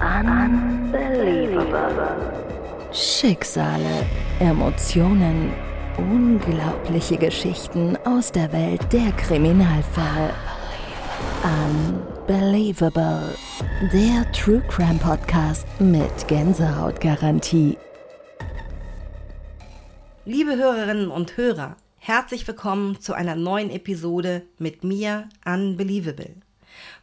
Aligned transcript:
Unbelievable. 0.00 2.32
Schicksale, 2.92 4.06
Emotionen, 4.38 5.52
unglaubliche 5.96 7.16
Geschichten 7.16 7.96
aus 8.04 8.30
der 8.30 8.52
Welt 8.52 8.92
der 8.92 9.10
Kriminalfälle. 9.12 10.32
Unbelievable. 11.42 13.34
Der 13.92 14.30
True 14.30 14.62
Crime 14.68 15.00
Podcast 15.00 15.66
mit 15.80 16.28
Gänsehautgarantie. 16.28 17.76
Liebe 20.24 20.56
Hörerinnen 20.56 21.10
und 21.10 21.36
Hörer, 21.36 21.74
herzlich 21.96 22.46
willkommen 22.46 23.00
zu 23.00 23.14
einer 23.14 23.34
neuen 23.34 23.70
Episode 23.70 24.42
mit 24.58 24.84
mir, 24.84 25.28
Unbelievable. 25.44 26.36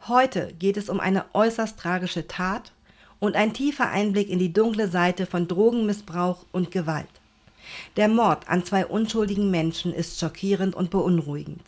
Heute 0.08 0.54
geht 0.58 0.78
es 0.78 0.88
um 0.88 1.02
eine 1.02 1.26
äußerst 1.34 1.78
tragische 1.78 2.28
Tat 2.28 2.72
und 3.20 3.36
ein 3.36 3.54
tiefer 3.54 3.90
Einblick 3.90 4.30
in 4.30 4.40
die 4.40 4.54
dunkle 4.54 4.88
Seite 4.88 5.26
von 5.26 5.48
Drogenmissbrauch 5.48 6.46
und 6.52 6.72
Gewalt. 6.72 7.08
Der 7.98 8.08
Mord 8.08 8.48
an 8.48 8.64
zwei 8.64 8.86
unschuldigen 8.86 9.50
Menschen 9.50 9.94
ist 9.94 10.20
schockierend 10.20 10.76
und 10.76 10.90
beunruhigend. 10.90 11.64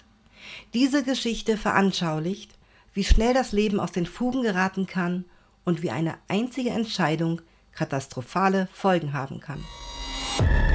Diese 0.74 1.04
Geschichte 1.04 1.58
veranschaulicht, 1.58 2.52
wie 2.94 3.04
schnell 3.04 3.34
das 3.34 3.52
Leben 3.52 3.80
aus 3.80 3.92
den 3.92 4.06
Fugen 4.06 4.44
geraten 4.44 4.88
kann 4.88 5.26
und 5.66 5.82
wie 5.82 5.92
eine 5.92 6.16
einzige 6.28 6.70
Entscheidung 6.70 7.42
katastrophale 7.74 8.68
Folgen 8.74 9.14
haben 9.14 9.40
kann. 9.40 9.64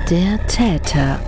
Der 0.08 0.44
Täter. 0.46 1.20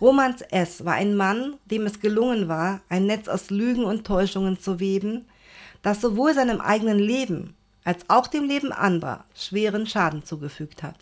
Romans 0.00 0.42
S. 0.42 0.84
war 0.84 0.94
ein 0.94 1.16
Mann, 1.16 1.54
dem 1.64 1.86
es 1.86 2.00
gelungen 2.00 2.48
war, 2.48 2.80
ein 2.90 3.06
Netz 3.06 3.28
aus 3.28 3.48
Lügen 3.50 3.84
und 3.84 4.06
Täuschungen 4.06 4.60
zu 4.60 4.78
weben, 4.78 5.24
das 5.86 6.00
sowohl 6.00 6.34
seinem 6.34 6.60
eigenen 6.60 6.98
Leben 6.98 7.54
als 7.84 8.10
auch 8.10 8.26
dem 8.26 8.42
Leben 8.42 8.72
anderer 8.72 9.24
schweren 9.36 9.86
Schaden 9.86 10.24
zugefügt 10.24 10.82
hat. 10.82 10.96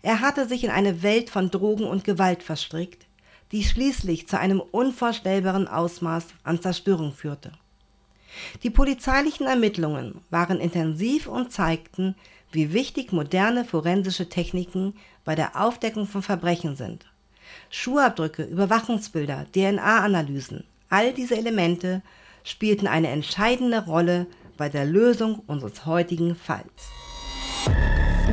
Er 0.00 0.22
hatte 0.22 0.48
sich 0.48 0.64
in 0.64 0.70
eine 0.70 1.02
Welt 1.02 1.28
von 1.28 1.50
Drogen 1.50 1.84
und 1.84 2.04
Gewalt 2.04 2.42
verstrickt, 2.42 3.04
die 3.52 3.62
schließlich 3.62 4.26
zu 4.26 4.38
einem 4.38 4.60
unvorstellbaren 4.60 5.68
Ausmaß 5.68 6.24
an 6.42 6.62
Zerstörung 6.62 7.12
führte. 7.12 7.52
Die 8.62 8.70
polizeilichen 8.70 9.46
Ermittlungen 9.46 10.22
waren 10.30 10.58
intensiv 10.58 11.26
und 11.26 11.52
zeigten, 11.52 12.14
wie 12.50 12.72
wichtig 12.72 13.12
moderne 13.12 13.66
forensische 13.66 14.30
Techniken 14.30 14.94
bei 15.26 15.34
der 15.34 15.60
Aufdeckung 15.60 16.06
von 16.06 16.22
Verbrechen 16.22 16.76
sind. 16.76 17.04
Schuhabdrücke, 17.68 18.44
Überwachungsbilder, 18.44 19.44
DNA-Analysen, 19.52 20.64
all 20.88 21.12
diese 21.12 21.36
Elemente 21.36 22.00
spielten 22.44 22.86
eine 22.86 23.08
entscheidende 23.08 23.84
Rolle 23.84 24.26
bei 24.56 24.68
der 24.68 24.84
Lösung 24.84 25.42
unseres 25.46 25.86
heutigen 25.86 26.34
Falls. 26.34 26.90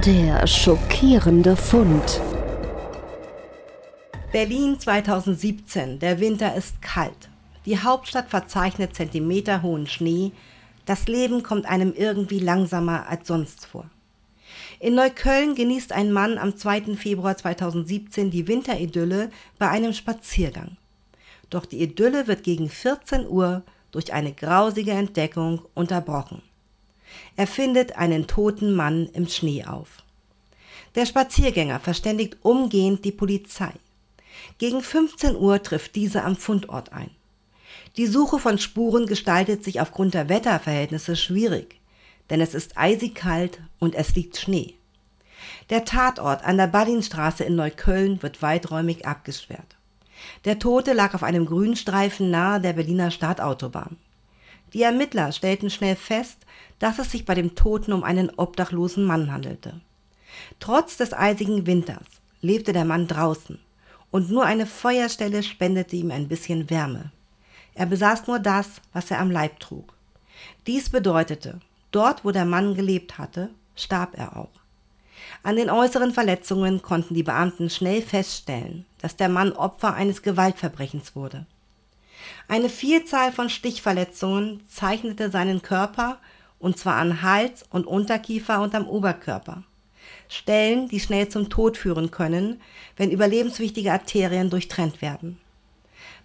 Der 0.05 0.45
schockierende 0.45 1.55
Fund. 1.55 2.21
Berlin 4.31 4.79
2017. 4.79 5.99
Der 5.99 6.19
Winter 6.19 6.55
ist 6.55 6.81
kalt. 6.81 7.29
Die 7.65 7.79
Hauptstadt 7.79 8.29
verzeichnet 8.29 8.95
zentimeterhohen 8.95 9.87
Schnee. 9.87 10.33
Das 10.85 11.07
Leben 11.07 11.41
kommt 11.41 11.65
einem 11.65 11.93
irgendwie 11.95 12.39
langsamer 12.39 13.07
als 13.07 13.27
sonst 13.27 13.65
vor. 13.65 13.89
In 14.79 14.95
Neukölln 14.95 15.55
genießt 15.55 15.93
ein 15.93 16.11
Mann 16.11 16.37
am 16.37 16.57
2. 16.57 16.95
Februar 16.95 17.37
2017 17.37 18.29
die 18.29 18.47
Winteridylle 18.47 19.31
bei 19.57 19.69
einem 19.69 19.93
Spaziergang. 19.93 20.77
Doch 21.49 21.65
die 21.65 21.81
Idylle 21.81 22.27
wird 22.27 22.43
gegen 22.43 22.69
14 22.69 23.27
Uhr 23.27 23.63
durch 23.95 24.11
eine 24.11 24.33
grausige 24.33 24.91
Entdeckung 24.91 25.61
unterbrochen. 25.73 26.41
Er 27.37 27.47
findet 27.47 27.95
einen 27.95 28.27
toten 28.27 28.75
Mann 28.75 29.07
im 29.13 29.29
Schnee 29.29 29.63
auf. 29.63 30.03
Der 30.95 31.05
Spaziergänger 31.05 31.79
verständigt 31.79 32.35
umgehend 32.41 33.05
die 33.05 33.13
Polizei. 33.13 33.71
Gegen 34.57 34.81
15 34.81 35.37
Uhr 35.37 35.63
trifft 35.63 35.95
diese 35.95 36.25
am 36.25 36.35
Fundort 36.35 36.91
ein. 36.91 37.09
Die 37.95 38.05
Suche 38.07 38.37
von 38.37 38.57
Spuren 38.57 39.05
gestaltet 39.05 39.63
sich 39.63 39.79
aufgrund 39.79 40.13
der 40.13 40.27
Wetterverhältnisse 40.27 41.15
schwierig, 41.15 41.79
denn 42.29 42.41
es 42.41 42.53
ist 42.53 42.77
eisig 42.77 43.15
kalt 43.15 43.61
und 43.79 43.95
es 43.95 44.13
liegt 44.13 44.35
Schnee. 44.35 44.73
Der 45.69 45.85
Tatort 45.85 46.43
an 46.43 46.57
der 46.57 46.67
Badinstraße 46.67 47.45
in 47.45 47.55
Neukölln 47.55 48.21
wird 48.21 48.41
weiträumig 48.41 49.07
abgesperrt. 49.07 49.77
Der 50.45 50.59
Tote 50.59 50.93
lag 50.93 51.13
auf 51.13 51.23
einem 51.23 51.45
Grünstreifen 51.45 52.31
nahe 52.31 52.61
der 52.61 52.73
Berliner 52.73 53.11
Stadtautobahn. 53.11 53.97
Die 54.73 54.81
Ermittler 54.81 55.31
stellten 55.31 55.69
schnell 55.69 55.95
fest, 55.95 56.39
dass 56.79 56.99
es 56.99 57.11
sich 57.11 57.25
bei 57.25 57.35
dem 57.35 57.55
Toten 57.55 57.93
um 57.93 58.03
einen 58.03 58.29
obdachlosen 58.35 59.05
Mann 59.05 59.31
handelte. 59.31 59.79
Trotz 60.59 60.97
des 60.97 61.13
eisigen 61.13 61.65
Winters 61.65 62.05
lebte 62.41 62.73
der 62.73 62.85
Mann 62.85 63.07
draußen 63.07 63.59
und 64.11 64.29
nur 64.29 64.45
eine 64.45 64.65
Feuerstelle 64.65 65.43
spendete 65.43 65.95
ihm 65.95 66.11
ein 66.11 66.27
bisschen 66.27 66.69
Wärme. 66.69 67.11
Er 67.73 67.85
besaß 67.85 68.27
nur 68.27 68.39
das, 68.39 68.81
was 68.93 69.11
er 69.11 69.19
am 69.19 69.31
Leib 69.31 69.59
trug. 69.59 69.93
Dies 70.67 70.89
bedeutete, 70.89 71.59
dort 71.91 72.23
wo 72.23 72.31
der 72.31 72.45
Mann 72.45 72.75
gelebt 72.75 73.17
hatte, 73.17 73.49
starb 73.75 74.17
er 74.17 74.37
auch. 74.37 74.64
An 75.45 75.57
den 75.57 75.69
äußeren 75.69 76.11
Verletzungen 76.11 76.81
konnten 76.81 77.13
die 77.13 77.21
Beamten 77.21 77.69
schnell 77.69 78.01
feststellen, 78.01 78.83
dass 78.99 79.15
der 79.15 79.29
Mann 79.29 79.51
Opfer 79.51 79.93
eines 79.93 80.23
Gewaltverbrechens 80.23 81.15
wurde. 81.15 81.45
Eine 82.47 82.67
Vielzahl 82.67 83.31
von 83.31 83.51
Stichverletzungen 83.51 84.61
zeichnete 84.67 85.29
seinen 85.29 85.61
Körper, 85.61 86.17
und 86.57 86.79
zwar 86.79 86.95
an 86.95 87.21
Hals 87.21 87.63
und 87.69 87.85
Unterkiefer 87.85 88.59
und 88.59 88.73
am 88.73 88.87
Oberkörper. 88.87 89.61
Stellen, 90.29 90.87
die 90.87 90.99
schnell 90.99 91.29
zum 91.29 91.47
Tod 91.47 91.77
führen 91.77 92.09
können, 92.09 92.59
wenn 92.97 93.11
überlebenswichtige 93.11 93.91
Arterien 93.91 94.49
durchtrennt 94.49 95.03
werden. 95.03 95.37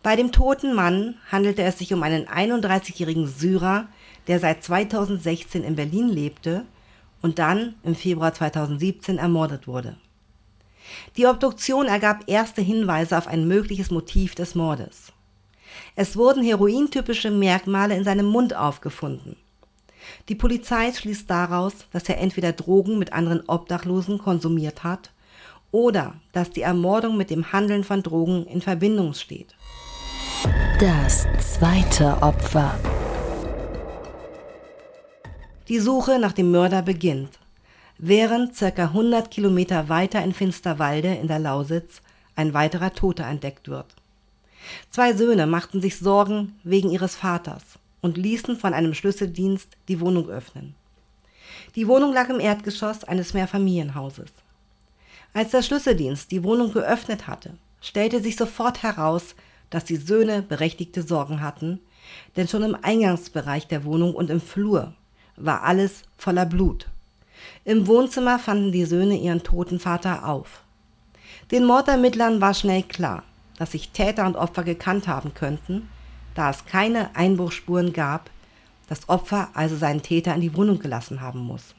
Bei 0.02 0.16
dem 0.16 0.32
toten 0.32 0.72
Mann 0.72 1.16
handelte 1.30 1.62
es 1.62 1.76
sich 1.76 1.92
um 1.92 2.02
einen 2.02 2.26
31-jährigen 2.26 3.26
Syrer, 3.26 3.86
der 4.28 4.40
seit 4.40 4.64
2016 4.64 5.62
in 5.62 5.76
Berlin 5.76 6.08
lebte 6.08 6.64
und 7.22 7.38
dann 7.38 7.74
im 7.82 7.94
Februar 7.94 8.32
2017 8.32 9.18
ermordet 9.18 9.66
wurde. 9.66 9.96
Die 11.16 11.26
Obduktion 11.26 11.86
ergab 11.86 12.24
erste 12.26 12.62
Hinweise 12.62 13.16
auf 13.16 13.26
ein 13.26 13.46
mögliches 13.46 13.90
Motiv 13.90 14.34
des 14.34 14.54
Mordes. 14.54 15.12
Es 15.94 16.16
wurden 16.16 16.42
herointypische 16.42 17.30
Merkmale 17.30 17.96
in 17.96 18.04
seinem 18.04 18.26
Mund 18.26 18.56
aufgefunden. 18.56 19.36
Die 20.28 20.34
Polizei 20.34 20.92
schließt 20.92 21.28
daraus, 21.30 21.72
dass 21.92 22.08
er 22.08 22.18
entweder 22.18 22.52
Drogen 22.52 22.98
mit 22.98 23.12
anderen 23.12 23.42
Obdachlosen 23.48 24.18
konsumiert 24.18 24.82
hat 24.82 25.10
oder 25.70 26.14
dass 26.32 26.50
die 26.50 26.62
Ermordung 26.62 27.16
mit 27.16 27.30
dem 27.30 27.52
Handeln 27.52 27.84
von 27.84 28.02
Drogen 28.02 28.46
in 28.46 28.60
Verbindung 28.60 29.14
steht. 29.14 29.54
Das 30.80 31.26
zweite 31.38 32.22
Opfer. 32.22 32.78
Die 35.70 35.78
Suche 35.78 36.18
nach 36.18 36.32
dem 36.32 36.50
Mörder 36.50 36.82
beginnt, 36.82 37.38
während 37.96 38.56
circa 38.56 38.86
100 38.86 39.30
Kilometer 39.30 39.88
weiter 39.88 40.20
in 40.20 40.34
Finsterwalde 40.34 41.14
in 41.14 41.28
der 41.28 41.38
Lausitz 41.38 42.02
ein 42.34 42.54
weiterer 42.54 42.92
Toter 42.92 43.28
entdeckt 43.28 43.68
wird. 43.68 43.86
Zwei 44.90 45.12
Söhne 45.12 45.46
machten 45.46 45.80
sich 45.80 45.96
Sorgen 45.96 46.58
wegen 46.64 46.90
ihres 46.90 47.14
Vaters 47.14 47.62
und 48.00 48.16
ließen 48.16 48.56
von 48.56 48.74
einem 48.74 48.94
Schlüsseldienst 48.94 49.68
die 49.86 50.00
Wohnung 50.00 50.28
öffnen. 50.28 50.74
Die 51.76 51.86
Wohnung 51.86 52.12
lag 52.12 52.28
im 52.30 52.40
Erdgeschoss 52.40 53.04
eines 53.04 53.32
Mehrfamilienhauses. 53.32 54.32
Als 55.34 55.52
der 55.52 55.62
Schlüsseldienst 55.62 56.32
die 56.32 56.42
Wohnung 56.42 56.72
geöffnet 56.72 57.28
hatte, 57.28 57.54
stellte 57.80 58.20
sich 58.20 58.34
sofort 58.34 58.82
heraus, 58.82 59.36
dass 59.70 59.84
die 59.84 59.98
Söhne 59.98 60.42
berechtigte 60.42 61.04
Sorgen 61.04 61.40
hatten, 61.40 61.78
denn 62.34 62.48
schon 62.48 62.64
im 62.64 62.76
Eingangsbereich 62.82 63.68
der 63.68 63.84
Wohnung 63.84 64.16
und 64.16 64.30
im 64.30 64.40
Flur 64.40 64.94
war 65.44 65.62
alles 65.62 66.02
voller 66.16 66.46
Blut. 66.46 66.88
Im 67.64 67.86
Wohnzimmer 67.86 68.38
fanden 68.38 68.72
die 68.72 68.84
Söhne 68.84 69.16
ihren 69.16 69.42
toten 69.42 69.80
Vater 69.80 70.26
auf. 70.26 70.62
Den 71.50 71.64
Mordermittlern 71.64 72.40
war 72.40 72.54
schnell 72.54 72.82
klar, 72.82 73.22
dass 73.58 73.72
sich 73.72 73.90
Täter 73.90 74.26
und 74.26 74.36
Opfer 74.36 74.62
gekannt 74.62 75.08
haben 75.08 75.34
könnten, 75.34 75.88
da 76.34 76.50
es 76.50 76.64
keine 76.64 77.14
Einbruchspuren 77.16 77.92
gab, 77.92 78.30
das 78.88 79.08
Opfer 79.08 79.50
also 79.54 79.76
seinen 79.76 80.02
Täter 80.02 80.34
in 80.34 80.40
die 80.40 80.56
Wohnung 80.56 80.78
gelassen 80.78 81.20
haben 81.20 81.40
muss. 81.40 81.74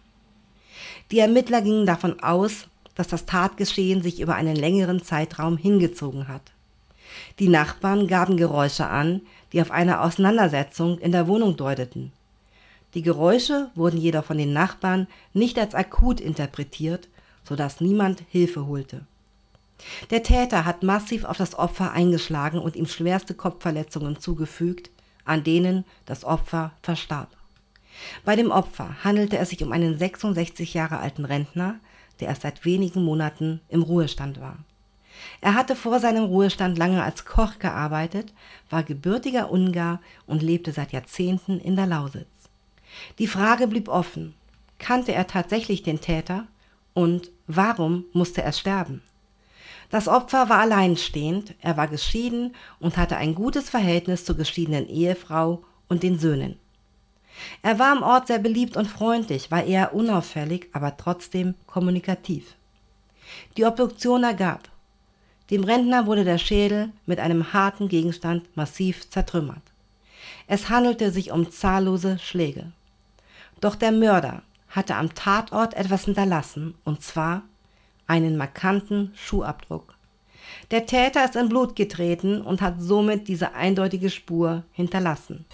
Die 1.12 1.20
Ermittler 1.20 1.62
gingen 1.62 1.86
davon 1.86 2.22
aus, 2.22 2.68
dass 2.96 3.08
das 3.08 3.26
Tatgeschehen 3.26 4.02
sich 4.02 4.20
über 4.20 4.36
einen 4.36 4.56
längeren 4.56 5.04
Zeitraum 5.04 5.58
hingezogen 5.58 6.28
hat. 6.28 6.52
Die 7.40 7.50
Nachbarn 7.50 8.08
gaben 8.08 8.38
Geräusche 8.38 8.88
an, 8.88 9.22
die 9.52 9.62
auf 9.62 9.72
eine 9.72 10.02
Auseinandersetzung 10.02 11.00
in 11.00 11.12
der 11.12 11.28
Wohnung 11.28 11.58
deuteten. 11.58 12.12
Die 12.94 13.02
Geräusche 13.02 13.72
wurden 13.76 13.98
jedoch 13.98 14.26
von 14.26 14.38
den 14.38 14.54
Nachbarn 14.54 15.08
nicht 15.34 15.58
als 15.58 15.76
akut 15.76 16.20
interpretiert, 16.20 17.08
sodass 17.44 17.82
niemand 17.82 18.24
Hilfe 18.30 18.68
holte. 18.68 19.06
Der 20.10 20.24
Täter 20.24 20.66
hat 20.66 20.84
massiv 20.84 21.24
auf 21.24 21.38
das 21.38 21.58
Opfer 21.58 21.92
eingeschlagen 21.92 22.60
und 22.60 22.76
ihm 22.76 22.86
schwerste 22.86 23.34
Kopfverletzungen 23.34 24.20
zugefügt, 24.20 24.92
an 25.26 25.44
denen 25.44 25.86
das 26.06 26.24
Opfer 26.24 26.72
verstarb. 26.82 27.30
Bei 28.24 28.36
dem 28.36 28.52
Opfer 28.52 28.96
handelte 29.04 29.38
es 29.38 29.50
sich 29.50 29.64
um 29.64 29.72
einen 29.72 29.98
66 29.98 30.74
Jahre 30.74 31.00
alten 31.00 31.26
Rentner, 31.26 31.80
der 32.20 32.30
erst 32.30 32.44
seit 32.44 32.66
wenigen 32.66 33.04
Monaten 33.04 33.62
im 33.70 33.82
Ruhestand 33.82 34.40
war. 34.40 34.58
Er 35.40 35.56
hatte 35.56 35.76
vor 35.76 36.00
seinem 36.00 36.26
Ruhestand 36.26 36.78
lange 36.78 37.04
als 37.04 37.26
Koch 37.26 37.60
gearbeitet, 37.60 38.34
war 38.70 38.84
gebürtiger 38.84 39.52
Ungar 39.52 40.00
und 40.26 40.42
lebte 40.42 40.72
seit 40.72 40.94
Jahrzehnten 40.94 41.60
in 41.60 41.76
der 41.76 41.88
Lausitz. 41.88 42.28
Die 43.20 43.28
Frage 43.28 43.68
blieb 43.68 43.88
offen. 43.88 44.34
Kannte 44.80 45.14
er 45.14 45.28
tatsächlich 45.28 45.84
den 45.84 46.02
Täter? 46.02 46.48
Und 46.94 47.32
warum 47.48 48.06
musste 48.14 48.42
er 48.42 48.52
sterben? 48.52 49.02
Das 49.90 50.08
Opfer 50.08 50.48
war 50.50 50.60
alleinstehend, 50.60 51.54
er 51.60 51.76
war 51.76 51.88
geschieden 51.88 52.56
und 52.80 52.96
hatte 52.96 53.18
ein 53.18 53.36
gutes 53.36 53.70
Verhältnis 53.70 54.24
zur 54.24 54.38
geschiedenen 54.38 54.88
Ehefrau 54.88 55.64
und 55.90 56.02
den 56.04 56.18
Söhnen. 56.18 56.58
Er 57.62 57.78
war 57.78 57.92
am 57.92 58.04
Ort 58.04 58.28
sehr 58.28 58.40
beliebt 58.40 58.78
und 58.78 58.88
freundlich, 58.88 59.52
war 59.52 59.64
eher 59.64 59.94
unauffällig, 59.94 60.70
aber 60.74 60.96
trotzdem 60.96 61.56
kommunikativ. 61.68 62.56
Die 63.58 63.66
Obduktion 63.66 64.24
ergab, 64.24 64.70
dem 65.50 65.66
Rentner 65.66 66.06
wurde 66.06 66.24
der 66.24 66.38
Schädel 66.38 66.92
mit 67.06 67.20
einem 67.20 67.52
harten 67.52 67.90
Gegenstand 67.90 68.56
massiv 68.56 69.10
zertrümmert. 69.10 69.62
Es 70.48 70.70
handelte 70.70 71.12
sich 71.12 71.32
um 71.32 71.52
zahllose 71.52 72.18
Schläge. 72.20 72.72
Doch 73.62 73.76
der 73.76 73.92
Mörder 73.92 74.42
hatte 74.70 74.96
am 74.96 75.14
Tatort 75.14 75.76
etwas 75.76 76.06
hinterlassen, 76.06 76.74
und 76.84 77.04
zwar 77.04 77.44
einen 78.08 78.36
markanten 78.36 79.14
Schuhabdruck. 79.16 79.94
Der 80.72 80.88
Täter 80.88 81.24
ist 81.24 81.36
in 81.36 81.48
Blut 81.48 81.76
getreten 81.76 82.42
und 82.42 82.62
hat 82.62 82.82
somit 82.82 83.28
diese 83.28 83.54
eindeutige 83.54 84.10
Spur 84.10 84.64
hinterlassen. 84.72 85.46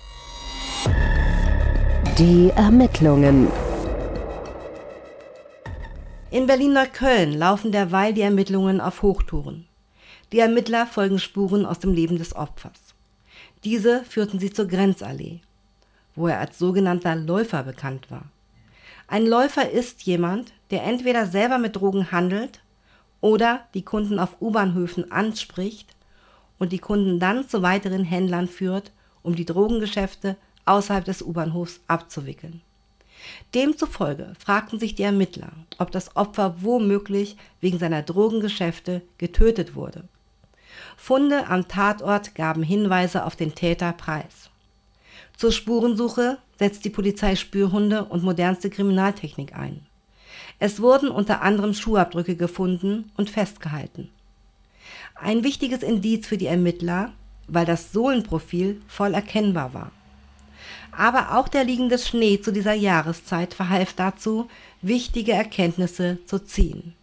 Die 2.18 2.50
Ermittlungen. 2.56 3.52
In 6.32 6.48
Berlin-Neukölln 6.48 7.34
laufen 7.34 7.74
derweil 7.74 8.14
die 8.14 8.22
Ermittlungen 8.22 8.80
auf 8.80 9.02
Hochtouren. 9.02 9.68
Die 10.32 10.40
Ermittler 10.40 10.88
folgen 10.88 11.20
Spuren 11.20 11.66
aus 11.66 11.80
dem 11.80 11.94
Leben 11.94 12.18
des 12.18 12.36
Opfers. 12.36 12.96
Diese 13.66 14.04
führten 14.06 14.40
sie 14.40 14.52
zur 14.52 14.68
Grenzallee, 14.68 15.42
wo 16.18 16.28
er 16.28 16.40
als 16.40 16.60
sogenannter 16.60 17.16
Läufer 17.16 17.64
bekannt 17.64 18.12
war. 18.12 18.26
Ein 19.08 19.26
Läufer 19.26 19.70
ist 19.70 20.04
jemand, 20.04 20.52
der 20.72 20.84
entweder 20.84 21.26
selber 21.26 21.60
mit 21.60 21.78
Drogen 21.78 22.12
handelt 22.12 22.62
oder 23.22 23.62
die 23.74 23.84
Kunden 23.84 24.20
auf 24.20 24.42
U-Bahnhöfen 24.42 25.12
anspricht 25.12 25.96
und 26.60 26.74
die 26.74 26.80
Kunden 26.80 27.20
dann 27.20 27.48
zu 27.48 27.62
weiteren 27.62 28.04
Händlern 28.04 28.48
führt, 28.48 28.92
um 29.24 29.36
die 29.36 29.46
Drogengeschäfte 29.46 30.36
außerhalb 30.66 31.06
des 31.06 31.22
U-Bahnhofs 31.22 31.80
abzuwickeln. 31.88 32.62
Demzufolge 33.54 34.34
fragten 34.38 34.80
sich 34.80 34.96
die 34.96 35.04
Ermittler, 35.04 35.52
ob 35.78 35.92
das 35.92 36.16
Opfer 36.16 36.62
womöglich 36.62 37.38
wegen 37.62 37.80
seiner 37.80 38.02
Drogengeschäfte 38.02 39.02
getötet 39.18 39.76
wurde. 39.76 40.04
Funde 40.96 41.48
am 41.48 41.68
Tatort 41.68 42.36
gaben 42.36 42.64
Hinweise 42.64 43.26
auf 43.26 43.36
den 43.36 43.56
Täter 43.56 43.94
preis. 43.94 44.50
Zur 45.38 45.52
Spurensuche 45.52 46.40
setzt 46.60 46.84
die 46.84 46.90
Polizei 46.90 47.36
Spürhunde 47.36 48.04
und 48.06 48.24
modernste 48.24 48.70
Kriminaltechnik 48.70 49.56
ein. 49.56 49.86
Es 50.60 50.82
wurden 50.82 51.10
unter 51.10 51.42
anderem 51.42 51.74
Schuhabdrücke 51.74 52.36
gefunden 52.36 53.12
und 53.16 53.30
festgehalten. 53.30 54.10
Ein 55.16 55.44
wichtiges 55.44 55.84
Indiz 55.84 56.28
für 56.28 56.38
die 56.38 56.48
Ermittler, 56.48 57.14
weil 57.48 57.66
das 57.66 57.94
Sohlenprofil 57.94 58.82
voll 58.88 59.14
erkennbar 59.14 59.74
war 59.74 59.92
aber 60.98 61.38
auch 61.38 61.48
der 61.48 61.64
liegende 61.64 62.00
Schnee 62.00 62.42
zu 62.42 62.52
dieser 62.52 62.74
Jahreszeit 62.74 63.54
verhalf 63.54 63.94
dazu, 63.94 64.50
wichtige 64.82 65.32
Erkenntnisse 65.32 66.18
zu 66.26 66.40
ziehen. 66.40 66.96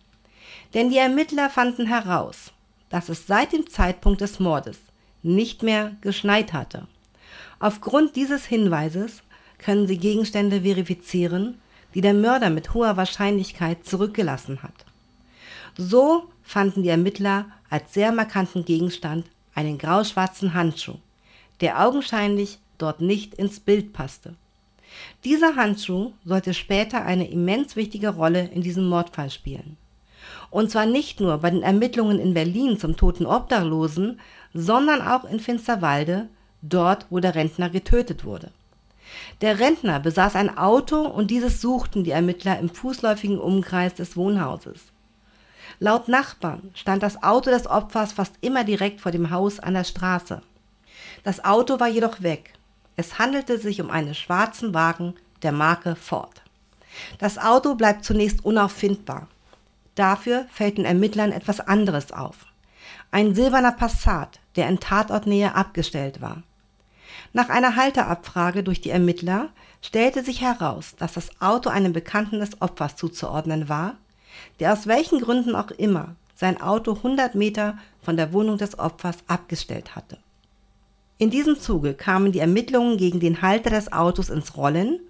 Denn 0.74 0.90
die 0.90 0.98
Ermittler 0.98 1.48
fanden 1.48 1.86
heraus, 1.86 2.52
dass 2.90 3.08
es 3.08 3.26
seit 3.26 3.52
dem 3.52 3.68
Zeitpunkt 3.68 4.20
des 4.20 4.40
Mordes 4.40 4.78
nicht 5.22 5.62
mehr 5.62 5.92
geschneit 6.00 6.52
hatte. 6.52 6.88
Aufgrund 7.58 8.16
dieses 8.16 8.44
Hinweises 8.44 9.22
können 9.58 9.86
sie 9.86 9.98
Gegenstände 9.98 10.62
verifizieren, 10.62 11.60
die 11.94 12.00
der 12.00 12.14
Mörder 12.14 12.50
mit 12.50 12.74
hoher 12.74 12.96
Wahrscheinlichkeit 12.96 13.86
zurückgelassen 13.86 14.62
hat. 14.62 14.84
So 15.76 16.28
fanden 16.42 16.82
die 16.82 16.88
Ermittler 16.88 17.46
als 17.70 17.94
sehr 17.94 18.12
markanten 18.12 18.64
Gegenstand 18.64 19.26
einen 19.54 19.78
grauschwarzen 19.78 20.54
Handschuh, 20.54 20.98
der 21.60 21.84
augenscheinlich 21.84 22.58
dort 22.78 23.00
nicht 23.00 23.34
ins 23.34 23.60
Bild 23.60 23.92
passte. 23.92 24.34
Dieser 25.24 25.56
Handschuh 25.56 26.12
sollte 26.24 26.54
später 26.54 27.04
eine 27.04 27.28
immens 27.28 27.76
wichtige 27.76 28.10
Rolle 28.10 28.50
in 28.52 28.62
diesem 28.62 28.88
Mordfall 28.88 29.30
spielen. 29.30 29.76
Und 30.50 30.70
zwar 30.70 30.86
nicht 30.86 31.20
nur 31.20 31.38
bei 31.38 31.50
den 31.50 31.62
Ermittlungen 31.62 32.18
in 32.18 32.34
Berlin 32.34 32.78
zum 32.78 32.96
toten 32.96 33.26
Obdachlosen, 33.26 34.20
sondern 34.52 35.02
auch 35.02 35.24
in 35.24 35.40
Finsterwalde, 35.40 36.28
dort 36.68 37.06
wo 37.10 37.20
der 37.20 37.34
Rentner 37.34 37.70
getötet 37.70 38.24
wurde. 38.24 38.50
Der 39.40 39.60
Rentner 39.60 40.00
besaß 40.00 40.34
ein 40.36 40.56
Auto 40.56 41.00
und 41.02 41.30
dieses 41.30 41.60
suchten 41.60 42.04
die 42.04 42.10
Ermittler 42.10 42.58
im 42.58 42.68
fußläufigen 42.68 43.38
Umkreis 43.38 43.94
des 43.94 44.16
Wohnhauses. 44.16 44.80
Laut 45.78 46.08
Nachbarn 46.08 46.70
stand 46.74 47.02
das 47.02 47.22
Auto 47.22 47.50
des 47.50 47.66
Opfers 47.66 48.12
fast 48.12 48.34
immer 48.40 48.64
direkt 48.64 49.00
vor 49.00 49.12
dem 49.12 49.30
Haus 49.30 49.60
an 49.60 49.74
der 49.74 49.84
Straße. 49.84 50.42
Das 51.22 51.44
Auto 51.44 51.80
war 51.80 51.88
jedoch 51.88 52.22
weg 52.22 52.54
es 52.96 53.18
handelte 53.18 53.58
sich 53.58 53.80
um 53.80 53.90
einen 53.90 54.14
schwarzen 54.14 54.72
Wagen 54.74 55.14
der 55.42 55.52
Marke 55.52 55.96
Ford. 55.96 56.42
Das 57.18 57.38
Auto 57.38 57.74
bleibt 57.74 58.04
zunächst 58.04 58.44
unauffindbar. 58.44 59.26
Dafür 59.94 60.46
fällt 60.50 60.78
den 60.78 60.84
Ermittlern 60.84 61.32
etwas 61.32 61.60
anderes 61.60 62.12
auf. 62.12 62.46
Ein 63.10 63.34
silberner 63.34 63.72
Passat, 63.72 64.40
der 64.56 64.68
in 64.68 64.80
Tatortnähe 64.80 65.54
abgestellt 65.54 66.20
war. 66.20 66.42
Nach 67.32 67.48
einer 67.48 67.76
Halteabfrage 67.76 68.62
durch 68.62 68.80
die 68.80 68.90
Ermittler 68.90 69.50
stellte 69.82 70.22
sich 70.24 70.40
heraus, 70.40 70.94
dass 70.98 71.14
das 71.14 71.30
Auto 71.40 71.68
einem 71.68 71.92
Bekannten 71.92 72.40
des 72.40 72.60
Opfers 72.60 72.96
zuzuordnen 72.96 73.68
war, 73.68 73.96
der 74.60 74.72
aus 74.72 74.86
welchen 74.86 75.20
Gründen 75.20 75.54
auch 75.54 75.70
immer 75.70 76.16
sein 76.34 76.60
Auto 76.60 76.94
100 76.94 77.34
Meter 77.34 77.78
von 78.02 78.16
der 78.16 78.32
Wohnung 78.32 78.58
des 78.58 78.78
Opfers 78.78 79.16
abgestellt 79.26 79.94
hatte. 79.94 80.18
In 81.18 81.30
diesem 81.30 81.58
Zuge 81.58 81.94
kamen 81.94 82.32
die 82.32 82.40
Ermittlungen 82.40 82.96
gegen 82.96 83.20
den 83.20 83.40
Halter 83.40 83.70
des 83.70 83.92
Autos 83.92 84.30
ins 84.30 84.56
Rollen, 84.56 85.00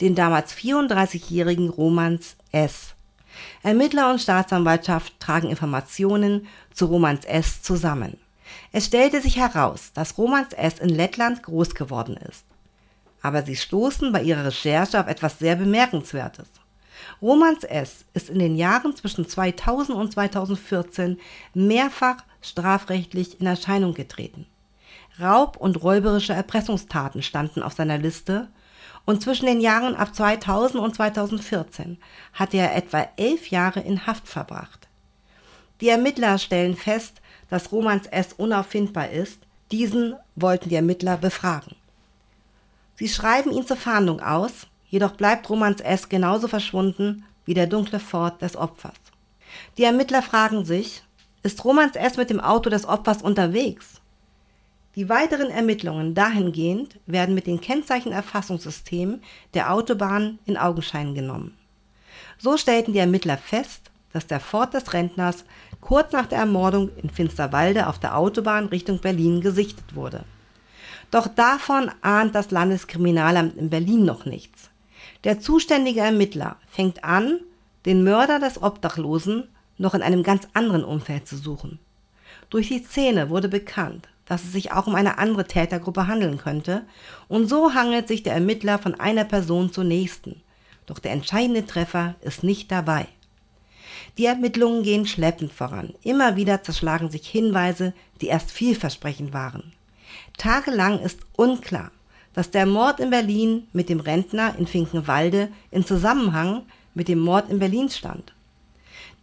den 0.00 0.14
damals 0.14 0.52
34-jährigen 0.52 1.68
Romans 1.68 2.36
S. 2.50 2.94
Ermittler 3.62 4.10
und 4.10 4.20
Staatsanwaltschaft 4.20 5.18
tragen 5.20 5.50
Informationen 5.50 6.46
zu 6.72 6.86
Romans 6.86 7.24
S. 7.24 7.62
zusammen. 7.62 8.18
Es 8.76 8.86
stellte 8.86 9.20
sich 9.20 9.36
heraus, 9.36 9.92
dass 9.94 10.18
Romans 10.18 10.52
S. 10.52 10.80
in 10.80 10.88
Lettland 10.88 11.44
groß 11.44 11.76
geworden 11.76 12.16
ist. 12.16 12.44
Aber 13.22 13.44
sie 13.44 13.54
stoßen 13.54 14.10
bei 14.10 14.20
ihrer 14.20 14.46
Recherche 14.46 14.98
auf 14.98 15.06
etwas 15.06 15.38
sehr 15.38 15.54
Bemerkenswertes. 15.54 16.48
Romans 17.22 17.62
S. 17.62 18.04
ist 18.14 18.30
in 18.30 18.40
den 18.40 18.56
Jahren 18.56 18.96
zwischen 18.96 19.28
2000 19.28 19.96
und 19.96 20.12
2014 20.12 21.20
mehrfach 21.54 22.16
strafrechtlich 22.42 23.40
in 23.40 23.46
Erscheinung 23.46 23.94
getreten. 23.94 24.44
Raub 25.20 25.56
und 25.56 25.80
räuberische 25.80 26.32
Erpressungstaten 26.32 27.22
standen 27.22 27.62
auf 27.62 27.74
seiner 27.74 27.98
Liste 27.98 28.48
und 29.04 29.22
zwischen 29.22 29.46
den 29.46 29.60
Jahren 29.60 29.94
ab 29.94 30.16
2000 30.16 30.82
und 30.82 30.96
2014 30.96 31.96
hatte 32.32 32.56
er 32.56 32.74
etwa 32.74 33.06
elf 33.18 33.50
Jahre 33.50 33.78
in 33.78 34.04
Haft 34.08 34.26
verbracht. 34.26 34.88
Die 35.80 35.90
Ermittler 35.90 36.38
stellen 36.38 36.76
fest, 36.76 37.20
dass 37.50 37.72
Romans 37.72 38.06
S. 38.06 38.32
unauffindbar 38.34 39.10
ist. 39.10 39.38
Diesen 39.70 40.14
wollten 40.36 40.68
die 40.68 40.74
Ermittler 40.74 41.16
befragen. 41.16 41.76
Sie 42.96 43.08
schreiben 43.08 43.50
ihn 43.50 43.66
zur 43.66 43.76
Fahndung 43.76 44.20
aus, 44.20 44.66
jedoch 44.88 45.12
bleibt 45.12 45.48
Romans 45.50 45.80
S. 45.80 46.08
genauso 46.08 46.48
verschwunden 46.48 47.24
wie 47.44 47.54
der 47.54 47.66
dunkle 47.66 48.00
Ford 48.00 48.40
des 48.40 48.56
Opfers. 48.56 48.94
Die 49.78 49.84
Ermittler 49.84 50.22
fragen 50.22 50.64
sich, 50.64 51.02
ist 51.42 51.64
Romans 51.64 51.96
S. 51.96 52.16
mit 52.16 52.30
dem 52.30 52.40
Auto 52.40 52.70
des 52.70 52.86
Opfers 52.86 53.22
unterwegs? 53.22 54.00
Die 54.96 55.08
weiteren 55.08 55.50
Ermittlungen 55.50 56.14
dahingehend 56.14 57.00
werden 57.06 57.34
mit 57.34 57.48
den 57.48 57.60
Kennzeichenerfassungssystemen 57.60 59.22
der 59.52 59.72
Autobahn 59.72 60.38
in 60.44 60.56
Augenschein 60.56 61.14
genommen. 61.14 61.58
So 62.38 62.56
stellten 62.56 62.92
die 62.92 63.00
Ermittler 63.00 63.36
fest, 63.36 63.90
dass 64.14 64.26
der 64.28 64.40
Ford 64.40 64.72
des 64.72 64.92
Rentners 64.92 65.44
kurz 65.80 66.12
nach 66.12 66.26
der 66.26 66.38
Ermordung 66.38 66.88
in 67.02 67.10
Finsterwalde 67.10 67.88
auf 67.88 67.98
der 67.98 68.16
Autobahn 68.16 68.66
Richtung 68.66 69.00
Berlin 69.00 69.40
gesichtet 69.40 69.96
wurde. 69.96 70.24
Doch 71.10 71.26
davon 71.26 71.90
ahnt 72.00 72.34
das 72.34 72.52
Landeskriminalamt 72.52 73.56
in 73.56 73.70
Berlin 73.70 74.04
noch 74.04 74.24
nichts. 74.24 74.70
Der 75.24 75.40
zuständige 75.40 76.00
Ermittler 76.00 76.56
fängt 76.70 77.02
an, 77.02 77.40
den 77.86 78.04
Mörder 78.04 78.38
des 78.38 78.62
Obdachlosen 78.62 79.48
noch 79.78 79.94
in 79.94 80.02
einem 80.02 80.22
ganz 80.22 80.46
anderen 80.54 80.84
Umfeld 80.84 81.26
zu 81.26 81.36
suchen. 81.36 81.80
Durch 82.50 82.68
die 82.68 82.84
Szene 82.84 83.30
wurde 83.30 83.48
bekannt, 83.48 84.08
dass 84.26 84.44
es 84.44 84.52
sich 84.52 84.70
auch 84.72 84.86
um 84.86 84.94
eine 84.94 85.18
andere 85.18 85.46
Tätergruppe 85.46 86.06
handeln 86.06 86.38
könnte, 86.38 86.82
und 87.26 87.48
so 87.48 87.74
hangelt 87.74 88.06
sich 88.06 88.22
der 88.22 88.34
Ermittler 88.34 88.78
von 88.78 88.94
einer 88.94 89.24
Person 89.24 89.72
zur 89.72 89.84
nächsten. 89.84 90.40
Doch 90.86 91.00
der 91.00 91.12
entscheidende 91.12 91.66
Treffer 91.66 92.14
ist 92.20 92.44
nicht 92.44 92.70
dabei. 92.70 93.08
Die 94.16 94.26
Ermittlungen 94.26 94.84
gehen 94.84 95.06
schleppend 95.06 95.52
voran. 95.52 95.94
Immer 96.02 96.36
wieder 96.36 96.62
zerschlagen 96.62 97.10
sich 97.10 97.26
Hinweise, 97.26 97.92
die 98.20 98.26
erst 98.26 98.52
vielversprechend 98.52 99.32
waren. 99.32 99.72
Tagelang 100.36 101.00
ist 101.00 101.20
unklar, 101.36 101.90
dass 102.32 102.50
der 102.50 102.66
Mord 102.66 103.00
in 103.00 103.10
Berlin 103.10 103.66
mit 103.72 103.88
dem 103.88 104.00
Rentner 104.00 104.54
in 104.58 104.66
Finkenwalde 104.66 105.48
in 105.70 105.84
Zusammenhang 105.84 106.62
mit 106.94 107.08
dem 107.08 107.18
Mord 107.18 107.50
in 107.50 107.58
Berlin 107.58 107.88
stand. 107.88 108.32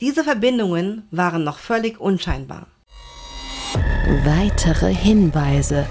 Diese 0.02 0.24
Verbindungen 0.24 1.08
waren 1.12 1.44
noch 1.44 1.60
völlig 1.60 2.00
unscheinbar. 2.00 2.68
Weitere 4.26 4.94
Hinweise. 4.94 5.88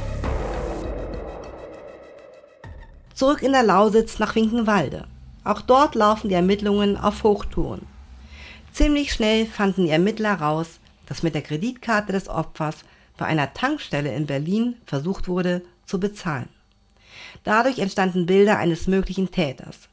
Zurück 3.15 3.43
in 3.43 3.53
der 3.53 3.63
Lausitz 3.63 4.19
nach 4.19 4.35
Finkenwalde. 4.35 5.07
Auch 5.45 5.63
dort 5.63 5.95
laufen 5.95 6.29
die 6.29 6.35
Ermittlungen 6.35 6.99
auf 6.99 7.23
Hochtouren. 7.23 7.87
Ziemlich 8.73 9.13
schnell 9.13 9.47
fanden 9.47 9.85
die 9.85 9.91
Ermittler 9.91 10.35
raus, 10.35 10.81
dass 11.07 11.23
mit 11.23 11.35
der 11.35 11.43
Kreditkarte 11.43 12.13
des 12.13 12.29
Opfers 12.29 12.85
bei 13.17 13.27
einer 13.27 13.53
Tankstelle 13.53 14.15
in 14.15 14.27
Berlin 14.27 14.77
versucht 14.87 15.29
wurde 15.29 15.63
zu 15.85 16.01
bezahlen. 16.01 16.49
Dadurch 17.45 17.79
entstanden 17.79 18.27
Bilder 18.27 18.59
eines 18.59 18.87
möglichen 18.87 19.31
Täters. 19.31 19.89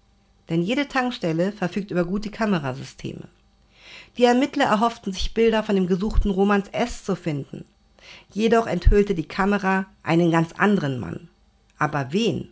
Denn 0.50 0.62
jede 0.62 0.88
Tankstelle 0.88 1.52
verfügt 1.52 1.92
über 1.92 2.06
gute 2.06 2.30
Kamerasysteme. 2.30 3.28
Die 4.18 4.24
Ermittler 4.24 4.66
erhofften 4.66 5.12
sich 5.12 5.34
Bilder 5.34 5.64
von 5.64 5.76
dem 5.76 5.88
gesuchten 5.88 6.32
Romans 6.32 6.70
S. 6.70 7.04
zu 7.04 7.16
finden. 7.16 7.66
Jedoch 8.32 8.68
enthüllte 8.68 9.14
die 9.14 9.28
Kamera 9.28 9.86
einen 10.04 10.32
ganz 10.32 10.54
anderen 10.54 11.00
Mann. 11.00 11.28
Aber 11.78 12.14
wen? 12.14 12.50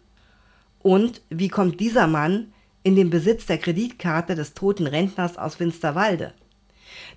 Und 0.79 1.21
wie 1.29 1.47
kommt 1.47 1.79
dieser 1.79 2.07
Mann 2.07 2.53
in 2.85 2.95
den 2.95 3.09
Besitz 3.09 3.47
der 3.47 3.57
Kreditkarte 3.57 4.35
des 4.35 4.53
toten 4.53 4.85
Rentners 4.85 5.39
aus 5.39 5.55
Finsterwalde? 5.55 6.35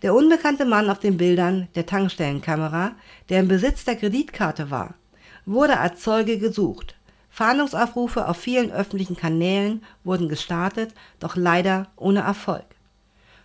Der 0.00 0.14
unbekannte 0.14 0.64
Mann 0.64 0.88
auf 0.88 0.98
den 0.98 1.18
Bildern 1.18 1.68
der 1.74 1.84
Tankstellenkamera, 1.84 2.92
der 3.28 3.40
im 3.40 3.48
Besitz 3.48 3.84
der 3.84 3.96
Kreditkarte 3.96 4.70
war, 4.70 4.94
wurde 5.44 5.78
als 5.78 6.00
Zeuge 6.00 6.38
gesucht. 6.38 6.96
Fahndungsaufrufe 7.28 8.26
auf 8.26 8.38
vielen 8.38 8.72
öffentlichen 8.72 9.14
Kanälen 9.14 9.84
wurden 10.04 10.30
gestartet, 10.30 10.94
doch 11.20 11.36
leider 11.36 11.88
ohne 11.96 12.20
Erfolg. 12.20 12.64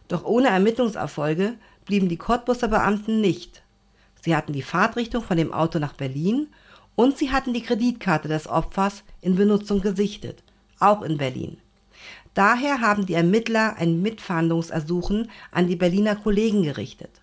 Doch 0.07 0.23
ohne 0.23 0.47
Ermittlungserfolge 0.47 1.55
blieben 1.83 2.07
die 2.07 2.17
Cottbusser 2.17 2.69
Beamten 2.69 3.19
nicht. 3.19 3.63
Sie 4.21 4.33
hatten 4.33 4.53
die 4.53 4.61
Fahrtrichtung 4.61 5.23
von 5.23 5.35
dem 5.35 5.51
Auto 5.51 5.77
nach 5.77 5.93
Berlin 5.93 6.47
und 6.95 7.17
sie 7.17 7.31
hatten 7.31 7.53
die 7.53 7.63
Kreditkarte 7.63 8.29
des 8.29 8.47
Opfers 8.47 9.03
in 9.19 9.35
Benutzung 9.35 9.81
gesichtet, 9.81 10.41
auch 10.79 11.01
in 11.01 11.17
Berlin. 11.17 11.57
Daher 12.33 12.81
haben 12.81 13.05
die 13.05 13.13
Ermittler 13.13 13.75
ein 13.77 14.01
Mitfahndungsersuchen 14.01 15.29
an 15.51 15.67
die 15.67 15.75
Berliner 15.75 16.15
Kollegen 16.15 16.63
gerichtet. 16.63 17.21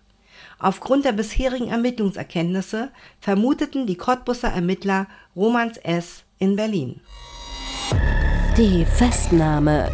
Aufgrund 0.57 1.05
der 1.05 1.11
bisherigen 1.11 1.69
Ermittlungserkenntnisse 1.69 2.91
vermuteten 3.19 3.87
die 3.87 3.97
Cottbusser 3.97 4.49
Ermittler 4.49 5.07
Romans 5.35 5.77
S. 5.77 6.23
in 6.37 6.55
Berlin. 6.55 7.01
Die 8.57 8.85
Festnahme 8.85 9.91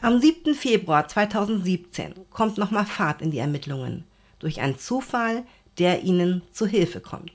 am 0.00 0.20
7. 0.20 0.54
Februar 0.54 1.06
2017 1.08 2.14
kommt 2.30 2.56
nochmal 2.56 2.86
Fahrt 2.86 3.20
in 3.20 3.30
die 3.30 3.38
Ermittlungen 3.38 4.04
durch 4.38 4.60
einen 4.60 4.78
Zufall, 4.78 5.44
der 5.78 6.02
ihnen 6.04 6.42
zu 6.52 6.66
Hilfe 6.66 7.00
kommt. 7.00 7.32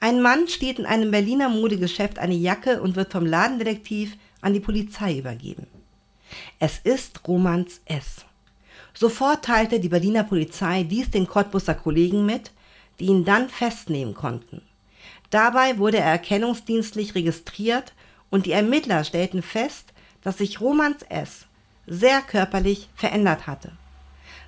Ein 0.00 0.22
Mann 0.22 0.46
steht 0.46 0.78
in 0.78 0.86
einem 0.86 1.10
Berliner 1.10 1.48
Modegeschäft 1.48 2.20
eine 2.20 2.34
Jacke 2.34 2.80
und 2.80 2.94
wird 2.94 3.10
vom 3.10 3.26
Ladendetektiv 3.26 4.16
an 4.40 4.54
die 4.54 4.60
Polizei 4.60 5.18
übergeben. 5.18 5.66
Es 6.60 6.78
ist 6.78 7.26
Romans 7.26 7.80
S. 7.86 8.24
Sofort 8.94 9.44
teilte 9.44 9.80
die 9.80 9.88
Berliner 9.88 10.22
Polizei 10.22 10.84
dies 10.84 11.10
den 11.10 11.26
Cottbusser 11.26 11.74
Kollegen 11.74 12.24
mit, 12.26 12.52
die 13.00 13.06
ihn 13.06 13.24
dann 13.24 13.48
festnehmen 13.48 14.14
konnten. 14.14 14.62
Dabei 15.30 15.78
wurde 15.78 15.98
er 15.98 16.12
erkennungsdienstlich 16.12 17.16
registriert 17.16 17.92
und 18.30 18.46
die 18.46 18.52
Ermittler 18.52 19.02
stellten 19.02 19.42
fest, 19.42 19.92
dass 20.22 20.38
sich 20.38 20.60
Romans 20.60 21.02
S 21.08 21.46
sehr 21.86 22.20
körperlich 22.20 22.88
verändert 22.94 23.46
hatte. 23.46 23.72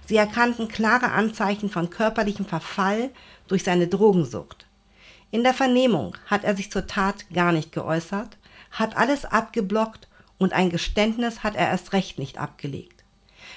Sie 0.07 0.17
erkannten 0.17 0.69
klare 0.69 1.11
Anzeichen 1.11 1.71
von 1.71 1.91
körperlichem 1.91 2.47
Verfall 2.47 3.11
durch 3.49 3.65
seine 3.65 3.89
Drogensucht. 3.89 4.67
In 5.33 5.45
der 5.45 5.55
Vernehmung 5.55 6.17
hat 6.27 6.45
er 6.45 6.57
sich 6.57 6.73
zur 6.73 6.87
Tat 6.87 7.25
gar 7.33 7.53
nicht 7.53 7.73
geäußert, 7.73 8.37
hat 8.73 8.97
alles 8.97 9.25
abgeblockt 9.25 10.09
und 10.39 10.53
ein 10.53 10.71
Geständnis 10.71 11.45
hat 11.45 11.55
er 11.55 11.69
erst 11.69 11.93
recht 11.93 12.19
nicht 12.19 12.39
abgelegt. 12.39 13.05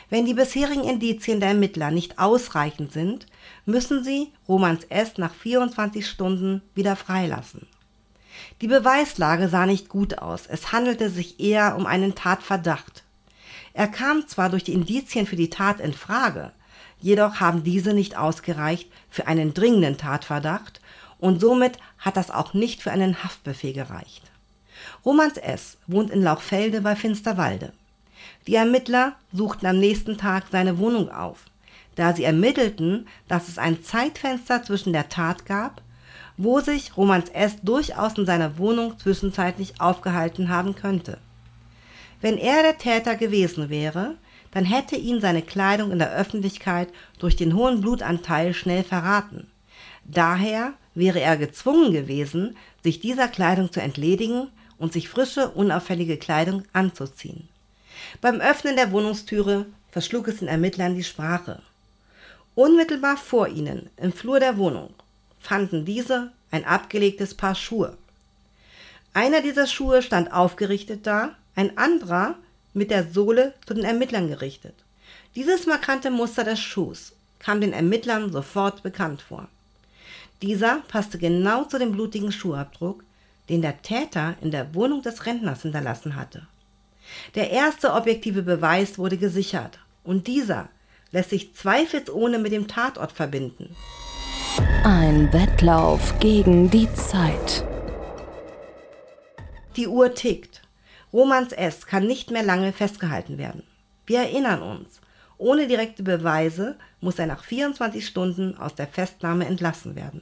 Wenn 0.09 0.25
die 0.25 0.33
bisherigen 0.33 0.83
Indizien 0.83 1.39
der 1.39 1.49
Ermittler 1.49 1.89
nicht 1.89 2.19
ausreichend 2.19 2.91
sind, 2.91 3.25
müssen 3.65 4.03
sie 4.03 4.31
Romans 4.47 4.83
S. 4.89 5.17
nach 5.17 5.33
24 5.33 6.07
Stunden 6.07 6.61
wieder 6.75 6.95
freilassen. 6.95 7.67
Die 8.61 8.67
Beweislage 8.67 9.49
sah 9.49 9.65
nicht 9.65 9.89
gut 9.89 10.19
aus. 10.19 10.45
Es 10.47 10.71
handelte 10.71 11.09
sich 11.09 11.39
eher 11.39 11.75
um 11.75 11.85
einen 11.85 12.15
Tatverdacht. 12.15 13.03
Er 13.73 13.87
kam 13.87 14.27
zwar 14.27 14.49
durch 14.49 14.63
die 14.63 14.73
Indizien 14.73 15.25
für 15.25 15.35
die 15.35 15.49
Tat 15.49 15.79
in 15.79 15.93
Frage, 15.93 16.51
jedoch 16.99 17.39
haben 17.39 17.63
diese 17.63 17.93
nicht 17.93 18.17
ausgereicht 18.17 18.89
für 19.09 19.27
einen 19.27 19.53
dringenden 19.53 19.97
Tatverdacht 19.97 20.79
und 21.19 21.39
somit 21.39 21.77
hat 21.99 22.17
das 22.17 22.31
auch 22.31 22.53
nicht 22.53 22.81
für 22.81 22.91
einen 22.91 23.23
Haftbefehl 23.23 23.73
gereicht. 23.73 24.23
Romans 25.05 25.37
S. 25.37 25.77
wohnt 25.87 26.09
in 26.09 26.21
Lauchfelde 26.21 26.81
bei 26.81 26.95
Finsterwalde. 26.95 27.71
Die 28.47 28.55
Ermittler 28.55 29.13
suchten 29.31 29.65
am 29.65 29.79
nächsten 29.79 30.17
Tag 30.17 30.45
seine 30.51 30.77
Wohnung 30.77 31.09
auf, 31.09 31.45
da 31.95 32.13
sie 32.13 32.23
ermittelten, 32.23 33.07
dass 33.27 33.47
es 33.47 33.57
ein 33.57 33.83
Zeitfenster 33.83 34.63
zwischen 34.63 34.93
der 34.93 35.09
Tat 35.09 35.45
gab, 35.45 35.81
wo 36.37 36.59
sich 36.59 36.97
Romans 36.97 37.29
S. 37.29 37.57
durchaus 37.61 38.17
in 38.17 38.25
seiner 38.25 38.57
Wohnung 38.57 38.97
zwischenzeitlich 38.99 39.79
aufgehalten 39.79 40.49
haben 40.49 40.75
könnte. 40.75 41.19
Wenn 42.21 42.37
er 42.37 42.63
der 42.63 42.77
Täter 42.77 43.15
gewesen 43.15 43.69
wäre, 43.69 44.15
dann 44.51 44.65
hätte 44.65 44.95
ihn 44.95 45.19
seine 45.19 45.41
Kleidung 45.41 45.91
in 45.91 45.99
der 45.99 46.13
Öffentlichkeit 46.13 46.89
durch 47.19 47.35
den 47.35 47.55
hohen 47.55 47.81
Blutanteil 47.81 48.53
schnell 48.53 48.83
verraten. 48.83 49.47
Daher 50.05 50.73
wäre 50.95 51.19
er 51.19 51.37
gezwungen 51.37 51.91
gewesen, 51.91 52.57
sich 52.83 52.99
dieser 52.99 53.27
Kleidung 53.27 53.71
zu 53.71 53.81
entledigen 53.81 54.49
und 54.77 54.93
sich 54.93 55.09
frische, 55.09 55.49
unauffällige 55.49 56.17
Kleidung 56.17 56.63
anzuziehen. 56.73 57.47
Beim 58.21 58.41
Öffnen 58.41 58.75
der 58.75 58.91
Wohnungstüre 58.91 59.65
verschlug 59.91 60.27
es 60.27 60.39
den 60.39 60.47
Ermittlern 60.47 60.95
die 60.95 61.03
Sprache. 61.03 61.61
Unmittelbar 62.55 63.17
vor 63.17 63.47
ihnen, 63.47 63.89
im 63.97 64.13
Flur 64.13 64.39
der 64.39 64.57
Wohnung, 64.57 64.93
fanden 65.39 65.85
diese 65.85 66.31
ein 66.51 66.65
abgelegtes 66.65 67.33
Paar 67.33 67.55
Schuhe. 67.55 67.97
Einer 69.13 69.41
dieser 69.41 69.67
Schuhe 69.67 70.01
stand 70.01 70.31
aufgerichtet 70.31 71.05
da 71.05 71.35
ein 71.55 71.77
anderer 71.77 72.35
mit 72.73 72.91
der 72.91 73.11
Sohle 73.11 73.53
zu 73.65 73.73
den 73.73 73.83
Ermittlern 73.83 74.27
gerichtet. 74.27 74.75
Dieses 75.35 75.65
markante 75.65 76.11
Muster 76.11 76.43
des 76.43 76.59
Schuhs 76.59 77.13
kam 77.39 77.61
den 77.61 77.73
Ermittlern 77.73 78.31
sofort 78.31 78.83
bekannt 78.83 79.21
vor. 79.21 79.47
Dieser 80.43 80.81
passte 80.89 81.17
genau 81.17 81.63
zu 81.63 81.79
dem 81.79 81.93
blutigen 81.93 82.33
Schuhabdruck, 82.33 83.05
den 83.47 83.61
der 83.61 83.81
Täter 83.81 84.35
in 84.41 84.51
der 84.51 84.75
Wohnung 84.75 85.01
des 85.01 85.25
Rentners 85.25 85.61
hinterlassen 85.61 86.17
hatte. 86.17 86.45
Der 87.35 87.49
erste 87.49 87.93
objektive 87.93 88.41
Beweis 88.41 88.97
wurde 88.97 89.15
gesichert 89.15 89.79
und 90.03 90.27
dieser 90.27 90.67
lässt 91.11 91.29
sich 91.29 91.55
zweifelsohne 91.55 92.39
mit 92.39 92.51
dem 92.51 92.67
Tatort 92.67 93.13
verbinden. 93.13 93.73
Ein 94.83 95.31
Wettlauf 95.31 96.19
gegen 96.19 96.69
die 96.69 96.93
Zeit. 96.93 97.63
Die 99.77 99.87
Uhr 99.87 100.13
tickt. 100.13 100.61
Romans 101.13 101.53
S. 101.53 101.85
kann 101.85 102.05
nicht 102.05 102.31
mehr 102.31 102.43
lange 102.43 102.73
festgehalten 102.73 103.37
werden. 103.37 103.63
Wir 104.05 104.19
erinnern 104.19 104.61
uns, 104.61 104.99
ohne 105.37 105.67
direkte 105.67 106.03
Beweise 106.03 106.77
muss 106.99 107.17
er 107.17 107.27
nach 107.27 107.45
24 107.45 108.05
Stunden 108.05 108.57
aus 108.57 108.75
der 108.75 108.87
Festnahme 108.87 109.45
entlassen 109.45 109.95
werden. 109.95 110.21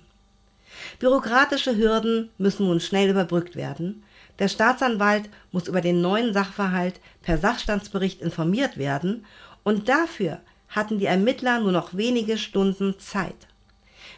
Bürokratische 1.00 1.76
Hürden 1.76 2.30
müssen 2.38 2.68
nun 2.68 2.80
schnell 2.80 3.10
überbrückt 3.10 3.56
werden. 3.56 4.04
Der 4.40 4.48
Staatsanwalt 4.48 5.30
muss 5.52 5.68
über 5.68 5.82
den 5.82 6.02
neuen 6.02 6.34
Sachverhalt 6.34 7.00
per 7.22 7.38
Sachstandsbericht 7.38 8.22
informiert 8.22 8.78
werden 8.78 9.26
und 9.64 9.90
dafür 9.90 10.42
hatten 10.70 11.00
die 11.00 11.06
Ermittler 11.06 11.60
nur 11.60 11.72
noch 11.72 11.96
wenige 11.96 12.38
Stunden 12.38 12.98
Zeit. 13.00 13.48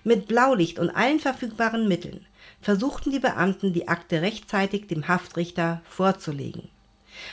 Mit 0.03 0.27
Blaulicht 0.27 0.79
und 0.79 0.89
allen 0.91 1.19
verfügbaren 1.19 1.87
Mitteln 1.87 2.25
versuchten 2.61 3.11
die 3.11 3.19
Beamten, 3.19 3.73
die 3.73 3.87
Akte 3.87 4.21
rechtzeitig 4.21 4.87
dem 4.87 5.07
Haftrichter 5.07 5.81
vorzulegen. 5.85 6.69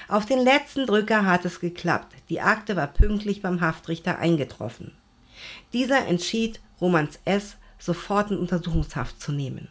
Auf 0.09 0.27
den 0.27 0.41
letzten 0.41 0.87
Drücker 0.87 1.25
hat 1.25 1.45
es 1.45 1.61
geklappt. 1.61 2.15
Die 2.29 2.41
Akte 2.41 2.77
war 2.77 2.89
pünktlich 2.89 3.43
beim 3.43 3.61
Haftrichter 3.61 4.19
eingetroffen. 4.19 4.93
Dieser 5.73 6.07
entschied, 6.07 6.61
Romans 6.81 7.19
S. 7.25 7.57
sofort 7.81 8.31
in 8.31 8.39
Untersuchungshaft 8.39 9.21
zu 9.21 9.33
nehmen. 9.33 9.69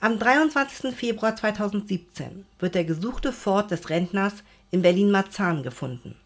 Am 0.00 0.18
23. 0.18 0.94
Februar 0.94 1.36
2017 1.36 2.44
wird 2.58 2.74
der 2.74 2.84
gesuchte 2.84 3.32
Ford 3.32 3.70
des 3.70 3.88
Rentners 3.90 4.34
in 4.70 4.82
Berlin-Marzahn 4.82 5.62
gefunden. 5.62 6.16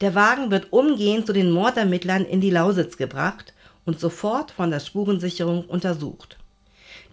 Der 0.00 0.14
Wagen 0.14 0.50
wird 0.50 0.72
umgehend 0.72 1.26
zu 1.26 1.32
den 1.32 1.50
Mordermittlern 1.50 2.24
in 2.24 2.40
die 2.40 2.50
Lausitz 2.50 2.96
gebracht 2.96 3.52
und 3.84 4.00
sofort 4.00 4.50
von 4.50 4.70
der 4.70 4.80
Spurensicherung 4.80 5.66
untersucht. 5.66 6.38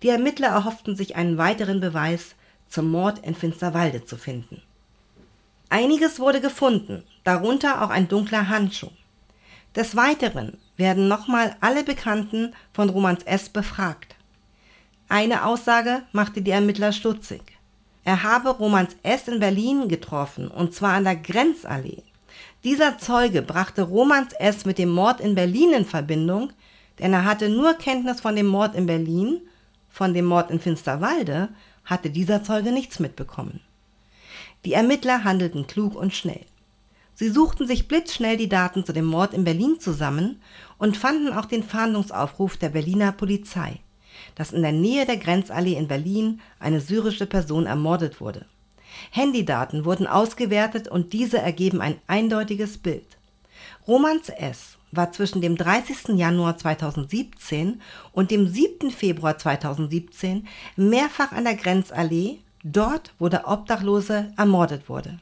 Die 0.03 0.09
Ermittler 0.09 0.49
erhofften 0.49 0.95
sich 0.95 1.15
einen 1.15 1.37
weiteren 1.37 1.81
Beweis 1.81 2.35
zum 2.69 2.89
Mord 2.89 3.19
in 3.19 3.35
Finsterwalde 3.35 4.05
zu 4.05 4.15
finden. 4.15 4.61
Einiges 5.69 6.19
wurde 6.19 6.39
gefunden, 6.39 7.03
darunter 7.23 7.81
auch 7.81 7.89
ein 7.89 8.07
dunkler 8.07 8.47
Handschuh. 8.47 8.91
Des 9.75 9.95
Weiteren 9.95 10.57
werden 10.77 11.07
nochmal 11.07 11.55
alle 11.59 11.83
Bekannten 11.83 12.53
von 12.71 12.89
Romans 12.89 13.23
S. 13.23 13.49
befragt. 13.49 14.15
Eine 15.09 15.45
Aussage 15.45 16.03
machte 16.11 16.41
die 16.41 16.51
Ermittler 16.51 16.91
stutzig. 16.91 17.41
Er 18.03 18.23
habe 18.23 18.49
Romans 18.49 18.95
S. 19.03 19.27
in 19.27 19.39
Berlin 19.39 19.89
getroffen, 19.89 20.47
und 20.47 20.73
zwar 20.73 20.93
an 20.93 21.03
der 21.03 21.17
Grenzallee. 21.17 22.03
Dieser 22.63 22.97
Zeuge 22.97 23.41
brachte 23.41 23.83
Romans 23.83 24.33
S. 24.33 24.65
mit 24.65 24.77
dem 24.77 24.89
Mord 24.89 25.19
in 25.19 25.35
Berlin 25.35 25.73
in 25.73 25.85
Verbindung, 25.85 26.51
denn 26.99 27.13
er 27.13 27.25
hatte 27.25 27.49
nur 27.49 27.73
Kenntnis 27.73 28.21
von 28.21 28.35
dem 28.35 28.47
Mord 28.47 28.75
in 28.75 28.85
Berlin, 28.85 29.41
von 29.89 30.13
dem 30.13 30.25
Mord 30.25 30.51
in 30.51 30.59
Finsterwalde 30.59 31.49
hatte 31.85 32.09
dieser 32.09 32.43
Zeuge 32.43 32.71
nichts 32.71 32.99
mitbekommen. 32.99 33.61
Die 34.65 34.73
Ermittler 34.73 35.23
handelten 35.23 35.65
klug 35.67 35.95
und 35.95 36.13
schnell. 36.13 36.45
Sie 37.15 37.29
suchten 37.29 37.65
sich 37.65 37.87
blitzschnell 37.87 38.37
die 38.37 38.49
Daten 38.49 38.85
zu 38.85 38.93
dem 38.93 39.05
Mord 39.05 39.33
in 39.33 39.43
Berlin 39.43 39.79
zusammen 39.79 40.39
und 40.77 40.97
fanden 40.97 41.33
auch 41.33 41.45
den 41.45 41.63
Fahndungsaufruf 41.63 42.57
der 42.57 42.69
Berliner 42.69 43.11
Polizei 43.11 43.79
dass 44.35 44.53
in 44.53 44.61
der 44.61 44.71
Nähe 44.71 45.05
der 45.05 45.17
Grenzallee 45.17 45.75
in 45.75 45.87
Berlin 45.87 46.41
eine 46.59 46.81
syrische 46.81 47.25
Person 47.25 47.65
ermordet 47.65 48.21
wurde. 48.21 48.45
Handydaten 49.11 49.85
wurden 49.85 50.07
ausgewertet 50.07 50.87
und 50.87 51.13
diese 51.13 51.39
ergeben 51.39 51.81
ein 51.81 51.99
eindeutiges 52.07 52.77
Bild. 52.77 53.05
Romans 53.87 54.29
S. 54.29 54.77
war 54.91 55.11
zwischen 55.11 55.41
dem 55.41 55.55
30. 55.55 56.17
Januar 56.17 56.57
2017 56.57 57.81
und 58.11 58.31
dem 58.31 58.47
7. 58.47 58.91
Februar 58.91 59.37
2017 59.37 60.47
mehrfach 60.75 61.31
an 61.31 61.43
der 61.43 61.55
Grenzallee, 61.55 62.39
dort 62.63 63.13
wo 63.19 63.29
der 63.29 63.47
Obdachlose 63.47 64.33
ermordet 64.37 64.89
wurde. 64.89 65.19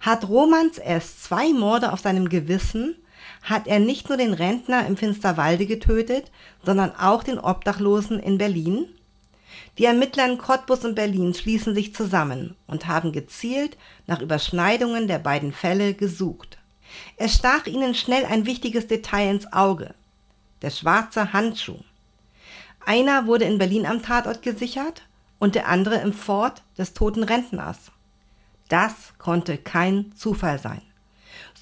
Hat 0.00 0.28
Romans 0.28 0.78
S. 0.78 1.22
zwei 1.22 1.52
Morde 1.52 1.92
auf 1.92 2.00
seinem 2.00 2.28
Gewissen, 2.28 2.96
hat 3.42 3.66
er 3.66 3.78
nicht 3.80 4.08
nur 4.08 4.18
den 4.18 4.34
Rentner 4.34 4.86
im 4.86 4.96
Finsterwalde 4.96 5.66
getötet, 5.66 6.30
sondern 6.64 6.94
auch 6.94 7.22
den 7.22 7.38
Obdachlosen 7.38 8.20
in 8.20 8.38
Berlin? 8.38 8.86
Die 9.78 9.84
Ermittler 9.84 10.30
in 10.30 10.38
Cottbus 10.38 10.84
und 10.84 10.94
Berlin 10.94 11.32
schließen 11.34 11.74
sich 11.74 11.94
zusammen 11.94 12.56
und 12.66 12.86
haben 12.86 13.12
gezielt 13.12 13.76
nach 14.06 14.20
Überschneidungen 14.20 15.08
der 15.08 15.18
beiden 15.18 15.52
Fälle 15.52 15.94
gesucht. 15.94 16.58
Es 17.16 17.34
stach 17.34 17.66
ihnen 17.66 17.94
schnell 17.94 18.24
ein 18.24 18.46
wichtiges 18.46 18.86
Detail 18.86 19.30
ins 19.30 19.52
Auge. 19.52 19.94
Der 20.62 20.70
schwarze 20.70 21.32
Handschuh. 21.32 21.78
Einer 22.84 23.26
wurde 23.26 23.44
in 23.44 23.58
Berlin 23.58 23.86
am 23.86 24.02
Tatort 24.02 24.42
gesichert 24.42 25.02
und 25.38 25.54
der 25.54 25.68
andere 25.68 25.96
im 25.96 26.12
Fort 26.12 26.62
des 26.76 26.92
toten 26.92 27.22
Rentners. 27.22 27.90
Das 28.68 29.14
konnte 29.18 29.56
kein 29.56 30.12
Zufall 30.16 30.58
sein. 30.58 30.82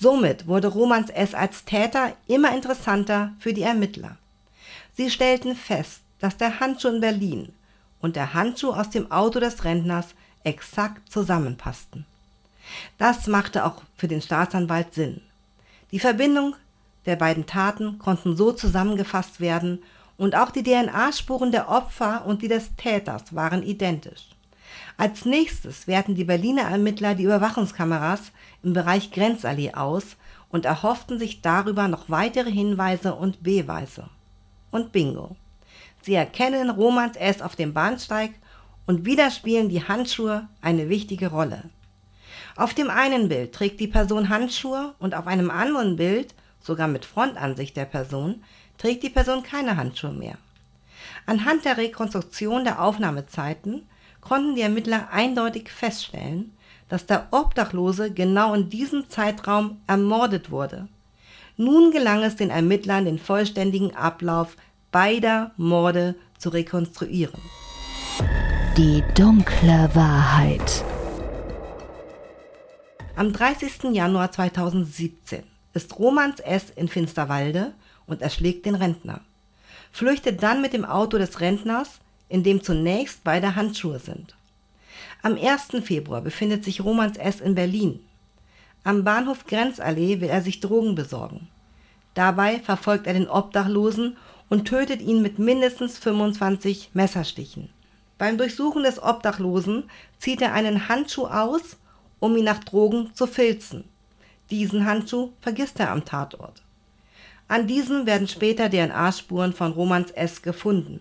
Somit 0.01 0.47
wurde 0.47 0.69
Romans 0.69 1.11
S. 1.11 1.35
als 1.35 1.65
Täter 1.65 2.13
immer 2.29 2.55
interessanter 2.55 3.33
für 3.41 3.53
die 3.53 3.63
Ermittler. 3.63 4.17
Sie 4.97 5.11
stellten 5.11 5.57
fest, 5.57 6.01
dass 6.21 6.37
der 6.37 6.61
Handschuh 6.61 6.89
in 6.89 7.01
Berlin 7.01 7.53
und 8.01 8.15
der 8.15 8.33
Handschuh 8.33 8.73
aus 8.73 8.91
dem 8.91 9.11
Auto 9.11 9.41
des 9.41 9.65
Rentners 9.65 10.07
exakt 10.45 11.11
zusammenpassten. 11.11 12.07
Das 12.97 13.27
machte 13.27 13.65
auch 13.65 13.83
für 13.97 14.09
den 14.09 14.23
Staatsanwalt 14.23 14.95
Sinn. 14.95 15.21
Die 15.91 15.99
Verbindung 15.99 16.55
der 17.07 17.17
beiden 17.17 17.47
Taten 17.47 17.99
konnten 17.99 18.37
so 18.37 18.53
zusammengefasst 18.53 19.41
werden 19.41 19.83
und 20.17 20.37
auch 20.37 20.51
die 20.51 20.63
DNA-Spuren 20.63 21.51
der 21.51 21.69
Opfer 21.69 22.25
und 22.27 22.43
die 22.43 22.49
des 22.49 22.77
Täters 22.77 23.35
waren 23.35 23.63
identisch. 23.63 24.29
Als 24.97 25.25
nächstes 25.25 25.87
werten 25.87 26.15
die 26.15 26.25
Berliner 26.25 26.63
Ermittler 26.63 27.15
die 27.15 27.25
Überwachungskameras 27.25 28.33
im 28.63 28.73
Bereich 28.73 29.11
Grenzallee 29.13 29.75
aus 29.75 30.17
und 30.51 30.65
erhofften 30.65 31.19
sich 31.19 31.41
darüber 31.43 31.89
noch 31.89 32.09
weitere 32.09 32.51
Hinweise 32.51 33.15
und 33.15 33.43
Beweise. 33.43 34.09
Und 34.71 34.93
bingo. 34.93 35.37
Sie 36.03 36.15
erkennen 36.15 36.71
Romans 36.71 37.17
S. 37.17 37.43
auf 37.43 37.57
dem 37.57 37.75
Bahnsteig 37.75 38.33
und 38.87 39.05
wieder 39.05 39.31
spielen 39.31 39.69
die 39.69 39.87
Handschuhe 39.87 40.49
eine 40.63 40.89
wichtige 40.89 41.29
Rolle. 41.29 41.65
Auf 42.57 42.75
dem 42.75 42.91
einen 42.91 43.29
Bild 43.29 43.53
trägt 43.53 43.79
die 43.81 43.87
Person 43.87 44.29
Handschuhe 44.31 44.95
und 44.99 45.15
auf 45.15 45.27
einem 45.27 45.51
anderen 45.51 45.97
Bild, 45.97 46.35
sogar 46.61 46.89
mit 46.89 47.05
Frontansicht 47.05 47.77
der 47.77 47.85
Person, 47.85 48.43
trägt 48.79 49.03
die 49.03 49.11
Person 49.11 49.43
keine 49.43 49.77
Handschuhe 49.77 50.13
mehr. 50.13 50.39
Anhand 51.27 51.65
der 51.65 51.77
Rekonstruktion 51.77 52.65
der 52.65 52.83
Aufnahmezeiten 52.83 53.87
konnten 54.29 54.55
die 54.55 54.61
Ermittler 54.61 55.09
eindeutig 55.11 55.71
feststellen, 55.71 56.53
dass 56.91 57.07
der 57.07 57.29
Obdachlose 57.31 58.11
genau 58.11 58.53
in 58.53 58.69
diesem 58.69 59.09
Zeitraum 59.09 59.81
ermordet 59.87 60.51
wurde. 60.51 60.87
Nun 61.57 61.93
gelang 61.93 62.23
es 62.23 62.37
den 62.37 62.51
Ermittlern, 62.51 63.07
den 63.07 63.19
vollständigen 63.19 63.97
Ablauf 63.97 64.57
beider 64.93 65.53
Morde 65.57 66.15
zu 66.37 66.51
rekonstruieren. 66.51 67.41
Die 68.77 69.03
dunkle 69.15 69.91
Wahrheit. 69.95 70.85
Am 73.17 73.33
30. 73.33 73.95
Januar 73.95 74.31
2017 74.31 75.43
ist 75.73 75.99
Romans 75.99 76.39
S. 76.41 76.71
in 76.77 76.89
Finsterwalde 76.89 77.73
und 78.07 78.21
erschlägt 78.21 78.67
den 78.67 78.75
Rentner. 78.75 79.23
Flüchtet 79.91 80.43
dann 80.43 80.61
mit 80.61 80.75
dem 80.75 80.85
Auto 80.85 81.17
des 81.17 81.41
Rentners 81.41 81.99
in 82.29 82.43
dem 82.43 82.63
zunächst 82.63 83.25
beide 83.25 83.57
Handschuhe 83.57 83.99
sind. 83.99 84.35
Am 85.23 85.37
1. 85.37 85.85
Februar 85.85 86.21
befindet 86.21 86.65
sich 86.65 86.85
Romans 86.85 87.17
S. 87.17 87.41
in 87.41 87.55
Berlin. 87.55 88.01
Am 88.85 89.05
Bahnhof 89.05 89.47
Grenzallee 89.47 90.21
will 90.21 90.29
er 90.29 90.43
sich 90.43 90.61
Drogen 90.61 90.95
besorgen. 90.95 91.49
Dabei 92.15 92.61
verfolgt 92.61 93.07
er 93.07 93.15
den 93.15 93.29
Obdachlosen 93.29 94.17
und 94.49 94.67
tötet 94.67 95.03
ihn 95.03 95.23
mit 95.23 95.39
mindestens 95.39 95.99
25 95.99 96.91
Messerstichen. 96.95 97.71
Beim 98.17 98.39
Durchsuchen 98.39 98.83
des 98.83 99.03
Obdachlosen 99.03 99.91
zieht 100.19 100.43
er 100.43 100.53
einen 100.53 100.89
Handschuh 100.89 101.27
aus, 101.27 101.77
um 102.19 102.37
ihn 102.37 102.45
nach 102.45 102.63
Drogen 102.65 103.11
zu 103.15 103.27
filzen. 103.27 103.85
Diesen 104.51 104.87
Handschuh 104.87 105.31
vergisst 105.41 105.79
er 105.79 105.91
am 105.91 106.05
Tatort. 106.05 106.63
An 107.47 107.67
diesem 107.67 108.07
werden 108.07 108.29
später 108.29 108.71
DNA-Spuren 108.71 109.53
von 109.53 109.73
Romans 109.73 110.11
S. 110.11 110.43
gefunden 110.43 111.01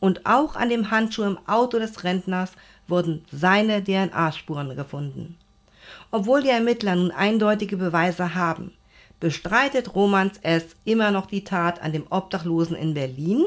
und 0.00 0.26
auch 0.26 0.56
an 0.56 0.70
dem 0.70 0.90
Handschuh 0.90 1.24
im 1.24 1.38
Auto 1.46 1.78
des 1.78 2.02
Rentners 2.04 2.52
wurden 2.88 3.24
seine 3.30 3.84
DNA-Spuren 3.84 4.74
gefunden. 4.74 5.38
Obwohl 6.10 6.42
die 6.42 6.48
Ermittler 6.48 6.96
nun 6.96 7.10
eindeutige 7.10 7.76
Beweise 7.76 8.34
haben, 8.34 8.72
bestreitet 9.20 9.94
Romans 9.94 10.38
S. 10.42 10.64
immer 10.84 11.10
noch 11.10 11.26
die 11.26 11.44
Tat 11.44 11.82
an 11.82 11.92
dem 11.92 12.06
Obdachlosen 12.10 12.76
in 12.76 12.94
Berlin, 12.94 13.44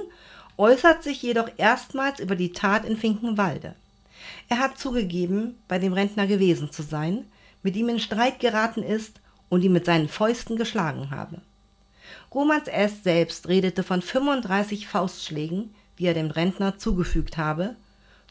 äußert 0.57 1.03
sich 1.03 1.21
jedoch 1.21 1.49
erstmals 1.57 2.19
über 2.19 2.35
die 2.35 2.53
Tat 2.53 2.85
in 2.85 2.95
Finkenwalde. 2.95 3.73
Er 4.49 4.59
hat 4.59 4.77
zugegeben, 4.77 5.57
bei 5.67 5.79
dem 5.79 5.93
Rentner 5.93 6.27
gewesen 6.27 6.71
zu 6.71 6.83
sein, 6.83 7.25
mit 7.63 7.75
ihm 7.75 7.89
in 7.89 7.99
Streit 7.99 8.39
geraten 8.39 8.83
ist 8.83 9.19
und 9.49 9.63
ihn 9.63 9.73
mit 9.73 9.85
seinen 9.85 10.09
Fäusten 10.09 10.57
geschlagen 10.57 11.09
habe. 11.09 11.41
Romans 12.33 12.67
S. 12.67 13.03
selbst 13.03 13.47
redete 13.47 13.83
von 13.83 14.01
35 14.01 14.87
Faustschlägen, 14.87 15.73
die 15.99 16.05
er 16.05 16.13
dem 16.13 16.31
Rentner 16.31 16.77
zugefügt 16.77 17.37
habe, 17.37 17.75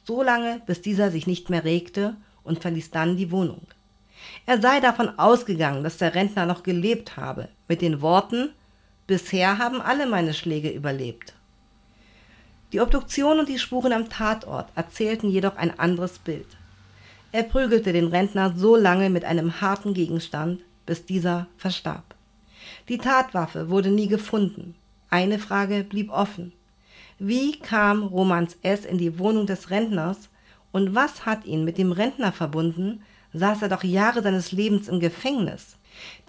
so 0.04 0.22
lange, 0.22 0.60
bis 0.66 0.82
dieser 0.82 1.10
sich 1.10 1.26
nicht 1.26 1.50
mehr 1.50 1.64
regte 1.64 2.16
und 2.42 2.60
verließ 2.60 2.90
dann 2.90 3.16
die 3.16 3.30
Wohnung. 3.30 3.62
Er 4.46 4.60
sei 4.60 4.80
davon 4.80 5.18
ausgegangen, 5.18 5.84
dass 5.84 5.98
der 5.98 6.14
Rentner 6.14 6.46
noch 6.46 6.62
gelebt 6.62 7.16
habe, 7.16 7.48
mit 7.68 7.82
den 7.82 8.00
Worten 8.00 8.50
Bisher 9.06 9.58
haben 9.58 9.80
alle 9.80 10.06
meine 10.06 10.32
Schläge 10.32 10.70
überlebt. 10.70 11.34
Die 12.72 12.80
Obduktion 12.80 13.40
und 13.40 13.48
die 13.48 13.58
Spuren 13.58 13.92
am 13.92 14.08
Tatort 14.08 14.68
erzählten 14.74 15.28
jedoch 15.28 15.56
ein 15.56 15.78
anderes 15.78 16.18
Bild. 16.18 16.46
Er 17.32 17.42
prügelte 17.42 17.92
den 17.92 18.06
Rentner 18.06 18.54
so 18.56 18.76
lange 18.76 19.10
mit 19.10 19.24
einem 19.24 19.60
harten 19.60 19.92
Gegenstand, 19.92 20.60
bis 20.86 21.04
dieser 21.04 21.46
verstarb. 21.58 22.14
Die 22.88 22.98
Tatwaffe 22.98 23.70
wurde 23.70 23.90
nie 23.90 24.08
gefunden. 24.08 24.74
Eine 25.10 25.38
Frage 25.38 25.84
blieb 25.84 26.10
offen. 26.10 26.52
Wie 27.24 27.56
kam 27.56 28.02
Romans 28.02 28.56
S. 28.62 28.84
in 28.84 28.98
die 28.98 29.16
Wohnung 29.16 29.46
des 29.46 29.70
Rentners 29.70 30.28
und 30.72 30.96
was 30.96 31.24
hat 31.24 31.44
ihn 31.44 31.62
mit 31.64 31.78
dem 31.78 31.92
Rentner 31.92 32.32
verbunden, 32.32 33.04
saß 33.32 33.62
er 33.62 33.68
doch 33.68 33.84
Jahre 33.84 34.24
seines 34.24 34.50
Lebens 34.50 34.88
im 34.88 34.98
Gefängnis. 34.98 35.76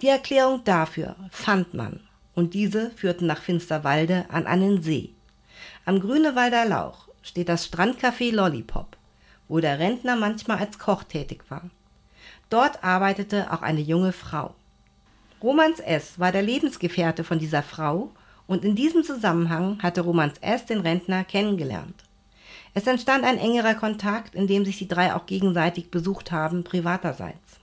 Die 0.02 0.06
Erklärung 0.06 0.62
dafür 0.62 1.16
fand 1.32 1.74
man, 1.74 1.98
und 2.36 2.54
diese 2.54 2.92
führten 2.92 3.26
nach 3.26 3.42
Finsterwalde 3.42 4.26
an 4.28 4.46
einen 4.46 4.82
See. 4.84 5.10
Am 5.84 5.98
Grünewalder 5.98 6.64
Lauch 6.64 7.08
steht 7.22 7.48
das 7.48 7.68
Strandcafé 7.68 8.32
Lollipop, 8.32 8.96
wo 9.48 9.58
der 9.58 9.80
Rentner 9.80 10.14
manchmal 10.14 10.58
als 10.58 10.78
Koch 10.78 11.02
tätig 11.02 11.42
war. 11.48 11.70
Dort 12.50 12.84
arbeitete 12.84 13.52
auch 13.52 13.62
eine 13.62 13.80
junge 13.80 14.12
Frau. 14.12 14.54
Romans 15.42 15.80
S. 15.80 16.20
war 16.20 16.30
der 16.30 16.42
Lebensgefährte 16.42 17.24
von 17.24 17.40
dieser 17.40 17.64
Frau 17.64 18.12
und 18.46 18.64
in 18.64 18.76
diesem 18.76 19.04
Zusammenhang 19.04 19.82
hatte 19.82 20.02
Romans 20.02 20.38
S. 20.40 20.66
den 20.66 20.80
Rentner 20.80 21.24
kennengelernt. 21.24 22.04
Es 22.74 22.86
entstand 22.86 23.24
ein 23.24 23.38
engerer 23.38 23.74
Kontakt, 23.74 24.34
in 24.34 24.46
dem 24.46 24.64
sich 24.64 24.78
die 24.78 24.88
drei 24.88 25.14
auch 25.14 25.26
gegenseitig 25.26 25.90
besucht 25.90 26.32
haben, 26.32 26.64
privaterseits. 26.64 27.60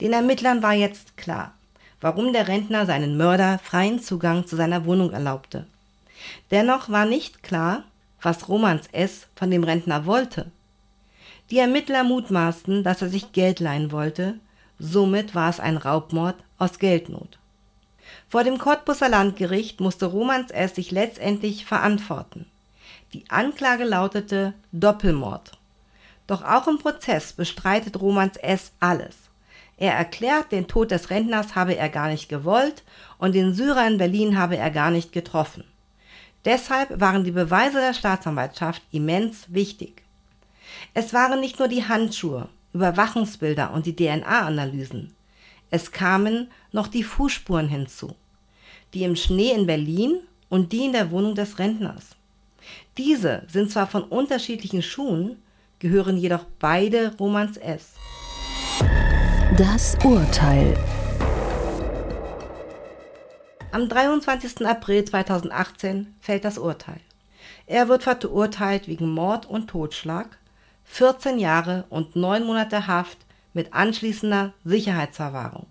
Den 0.00 0.12
Ermittlern 0.12 0.62
war 0.62 0.74
jetzt 0.74 1.16
klar, 1.16 1.54
warum 2.00 2.32
der 2.32 2.46
Rentner 2.46 2.84
seinen 2.84 3.16
Mörder 3.16 3.58
freien 3.58 4.00
Zugang 4.00 4.46
zu 4.46 4.56
seiner 4.56 4.84
Wohnung 4.84 5.12
erlaubte. 5.12 5.66
Dennoch 6.50 6.90
war 6.90 7.06
nicht 7.06 7.42
klar, 7.42 7.84
was 8.20 8.48
Romans 8.48 8.88
S. 8.92 9.26
von 9.34 9.50
dem 9.50 9.64
Rentner 9.64 10.04
wollte. 10.04 10.50
Die 11.50 11.58
Ermittler 11.58 12.04
mutmaßten, 12.04 12.82
dass 12.82 13.02
er 13.02 13.08
sich 13.08 13.32
Geld 13.32 13.60
leihen 13.60 13.92
wollte, 13.92 14.34
somit 14.78 15.34
war 15.34 15.48
es 15.48 15.60
ein 15.60 15.76
Raubmord 15.76 16.36
aus 16.58 16.78
Geldnot. 16.78 17.38
Vor 18.36 18.44
dem 18.44 18.58
Cottbusser 18.58 19.08
Landgericht 19.08 19.80
musste 19.80 20.04
Romans 20.04 20.50
S. 20.50 20.74
sich 20.74 20.90
letztendlich 20.90 21.64
verantworten. 21.64 22.44
Die 23.14 23.24
Anklage 23.30 23.84
lautete 23.84 24.52
Doppelmord. 24.72 25.52
Doch 26.26 26.44
auch 26.44 26.68
im 26.68 26.76
Prozess 26.76 27.32
bestreitet 27.32 27.98
Romans 27.98 28.36
S. 28.36 28.72
alles. 28.78 29.16
Er 29.78 29.94
erklärt, 29.94 30.52
den 30.52 30.68
Tod 30.68 30.90
des 30.90 31.08
Rentners 31.08 31.54
habe 31.54 31.76
er 31.76 31.88
gar 31.88 32.08
nicht 32.08 32.28
gewollt 32.28 32.82
und 33.16 33.34
den 33.34 33.54
Syrer 33.54 33.86
in 33.86 33.96
Berlin 33.96 34.36
habe 34.36 34.58
er 34.58 34.70
gar 34.70 34.90
nicht 34.90 35.12
getroffen. 35.12 35.64
Deshalb 36.44 37.00
waren 37.00 37.24
die 37.24 37.30
Beweise 37.30 37.78
der 37.78 37.94
Staatsanwaltschaft 37.94 38.82
immens 38.92 39.46
wichtig. 39.48 40.02
Es 40.92 41.14
waren 41.14 41.40
nicht 41.40 41.58
nur 41.58 41.68
die 41.68 41.88
Handschuhe, 41.88 42.50
Überwachungsbilder 42.74 43.70
und 43.72 43.86
die 43.86 43.96
DNA-Analysen. 43.96 45.14
Es 45.70 45.90
kamen 45.90 46.50
noch 46.70 46.86
die 46.86 47.02
Fußspuren 47.02 47.68
hinzu, 47.68 48.14
die 48.94 49.04
im 49.04 49.16
Schnee 49.16 49.52
in 49.52 49.66
Berlin 49.66 50.20
und 50.48 50.72
die 50.72 50.84
in 50.86 50.92
der 50.92 51.10
Wohnung 51.10 51.34
des 51.34 51.58
Rentners. 51.58 52.16
Diese 52.96 53.42
sind 53.48 53.70
zwar 53.70 53.86
von 53.86 54.04
unterschiedlichen 54.04 54.82
Schuhen, 54.82 55.42
gehören 55.78 56.16
jedoch 56.16 56.44
beide 56.58 57.14
Romans 57.18 57.56
S. 57.56 57.94
Das 59.56 59.96
Urteil. 60.04 60.74
Am 63.72 63.88
23. 63.88 64.66
April 64.66 65.04
2018 65.04 66.14
fällt 66.20 66.44
das 66.44 66.56
Urteil. 66.56 67.00
Er 67.66 67.88
wird 67.88 68.04
verurteilt 68.04 68.88
wegen 68.88 69.10
Mord 69.10 69.44
und 69.46 69.68
Totschlag, 69.68 70.38
14 70.84 71.38
Jahre 71.38 71.84
und 71.90 72.16
9 72.16 72.44
Monate 72.44 72.86
Haft 72.86 73.18
mit 73.52 73.74
anschließender 73.74 74.54
Sicherheitsverwahrung. 74.64 75.66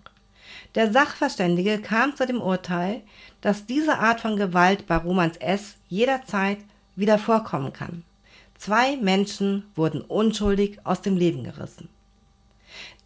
Der 0.76 0.92
Sachverständige 0.92 1.78
kam 1.78 2.14
zu 2.14 2.26
dem 2.26 2.42
Urteil, 2.42 3.00
dass 3.40 3.64
diese 3.64 3.98
Art 3.98 4.20
von 4.20 4.36
Gewalt 4.36 4.86
bei 4.86 4.98
Romans 4.98 5.38
S. 5.38 5.76
jederzeit 5.88 6.58
wieder 6.96 7.18
vorkommen 7.18 7.72
kann. 7.72 8.04
Zwei 8.58 8.98
Menschen 8.98 9.64
wurden 9.74 10.02
unschuldig 10.02 10.78
aus 10.84 11.00
dem 11.00 11.16
Leben 11.16 11.44
gerissen. 11.44 11.88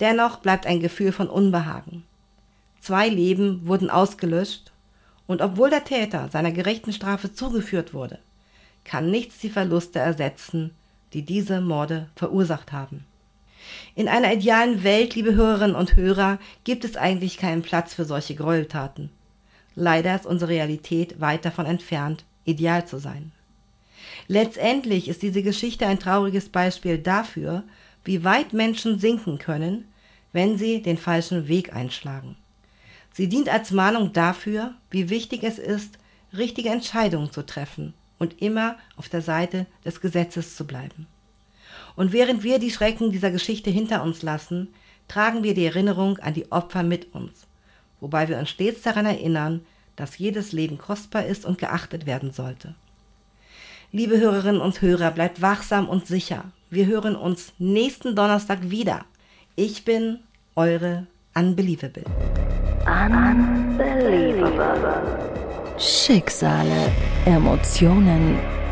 Dennoch 0.00 0.38
bleibt 0.38 0.66
ein 0.66 0.80
Gefühl 0.80 1.12
von 1.12 1.28
Unbehagen. 1.28 2.04
Zwei 2.80 3.08
Leben 3.08 3.66
wurden 3.68 3.88
ausgelöscht 3.88 4.72
und 5.28 5.40
obwohl 5.40 5.70
der 5.70 5.84
Täter 5.84 6.28
seiner 6.28 6.50
gerechten 6.50 6.92
Strafe 6.92 7.32
zugeführt 7.32 7.94
wurde, 7.94 8.18
kann 8.82 9.12
nichts 9.12 9.38
die 9.38 9.50
Verluste 9.50 10.00
ersetzen, 10.00 10.74
die 11.12 11.22
diese 11.22 11.60
Morde 11.60 12.08
verursacht 12.16 12.72
haben. 12.72 13.04
In 13.94 14.08
einer 14.08 14.32
idealen 14.32 14.82
Welt, 14.84 15.14
liebe 15.14 15.34
Hörerinnen 15.34 15.76
und 15.76 15.96
Hörer, 15.96 16.38
gibt 16.64 16.84
es 16.84 16.96
eigentlich 16.96 17.36
keinen 17.36 17.62
Platz 17.62 17.94
für 17.94 18.04
solche 18.04 18.34
Gräueltaten. 18.34 19.10
Leider 19.74 20.14
ist 20.14 20.26
unsere 20.26 20.50
Realität 20.50 21.20
weit 21.20 21.44
davon 21.44 21.66
entfernt, 21.66 22.24
ideal 22.44 22.86
zu 22.86 22.98
sein. 22.98 23.32
Letztendlich 24.28 25.08
ist 25.08 25.22
diese 25.22 25.42
Geschichte 25.42 25.86
ein 25.86 25.98
trauriges 25.98 26.48
Beispiel 26.48 26.98
dafür, 26.98 27.64
wie 28.04 28.24
weit 28.24 28.52
Menschen 28.52 28.98
sinken 28.98 29.38
können, 29.38 29.86
wenn 30.32 30.58
sie 30.58 30.82
den 30.82 30.96
falschen 30.96 31.48
Weg 31.48 31.74
einschlagen. 31.74 32.36
Sie 33.12 33.28
dient 33.28 33.48
als 33.48 33.72
Mahnung 33.72 34.12
dafür, 34.12 34.74
wie 34.90 35.10
wichtig 35.10 35.42
es 35.42 35.58
ist, 35.58 35.98
richtige 36.36 36.68
Entscheidungen 36.68 37.32
zu 37.32 37.44
treffen 37.44 37.94
und 38.18 38.40
immer 38.40 38.76
auf 38.96 39.08
der 39.08 39.22
Seite 39.22 39.66
des 39.84 40.00
Gesetzes 40.00 40.56
zu 40.56 40.66
bleiben. 40.66 41.06
Und 41.96 42.12
während 42.12 42.42
wir 42.42 42.58
die 42.58 42.70
Schrecken 42.70 43.10
dieser 43.12 43.30
Geschichte 43.30 43.70
hinter 43.70 44.02
uns 44.02 44.22
lassen, 44.22 44.68
tragen 45.08 45.42
wir 45.42 45.54
die 45.54 45.66
Erinnerung 45.66 46.18
an 46.18 46.34
die 46.34 46.50
Opfer 46.52 46.82
mit 46.82 47.14
uns, 47.14 47.46
wobei 48.00 48.28
wir 48.28 48.38
uns 48.38 48.50
stets 48.50 48.82
daran 48.82 49.06
erinnern, 49.06 49.62
dass 49.96 50.18
jedes 50.18 50.52
Leben 50.52 50.78
kostbar 50.78 51.26
ist 51.26 51.44
und 51.44 51.58
geachtet 51.58 52.06
werden 52.06 52.32
sollte. 52.32 52.74
Liebe 53.92 54.18
Hörerinnen 54.18 54.60
und 54.60 54.82
Hörer, 54.82 55.10
bleibt 55.10 55.42
wachsam 55.42 55.88
und 55.88 56.06
sicher. 56.06 56.44
Wir 56.70 56.86
hören 56.86 57.16
uns 57.16 57.52
nächsten 57.58 58.14
Donnerstag 58.14 58.70
wieder. 58.70 59.04
Ich 59.56 59.84
bin 59.84 60.20
eure 60.54 61.08
Unbelievable. 61.34 62.04
Unbelievable. 62.86 63.80
Schicksale, 65.78 66.92
Emotionen, 67.24 68.38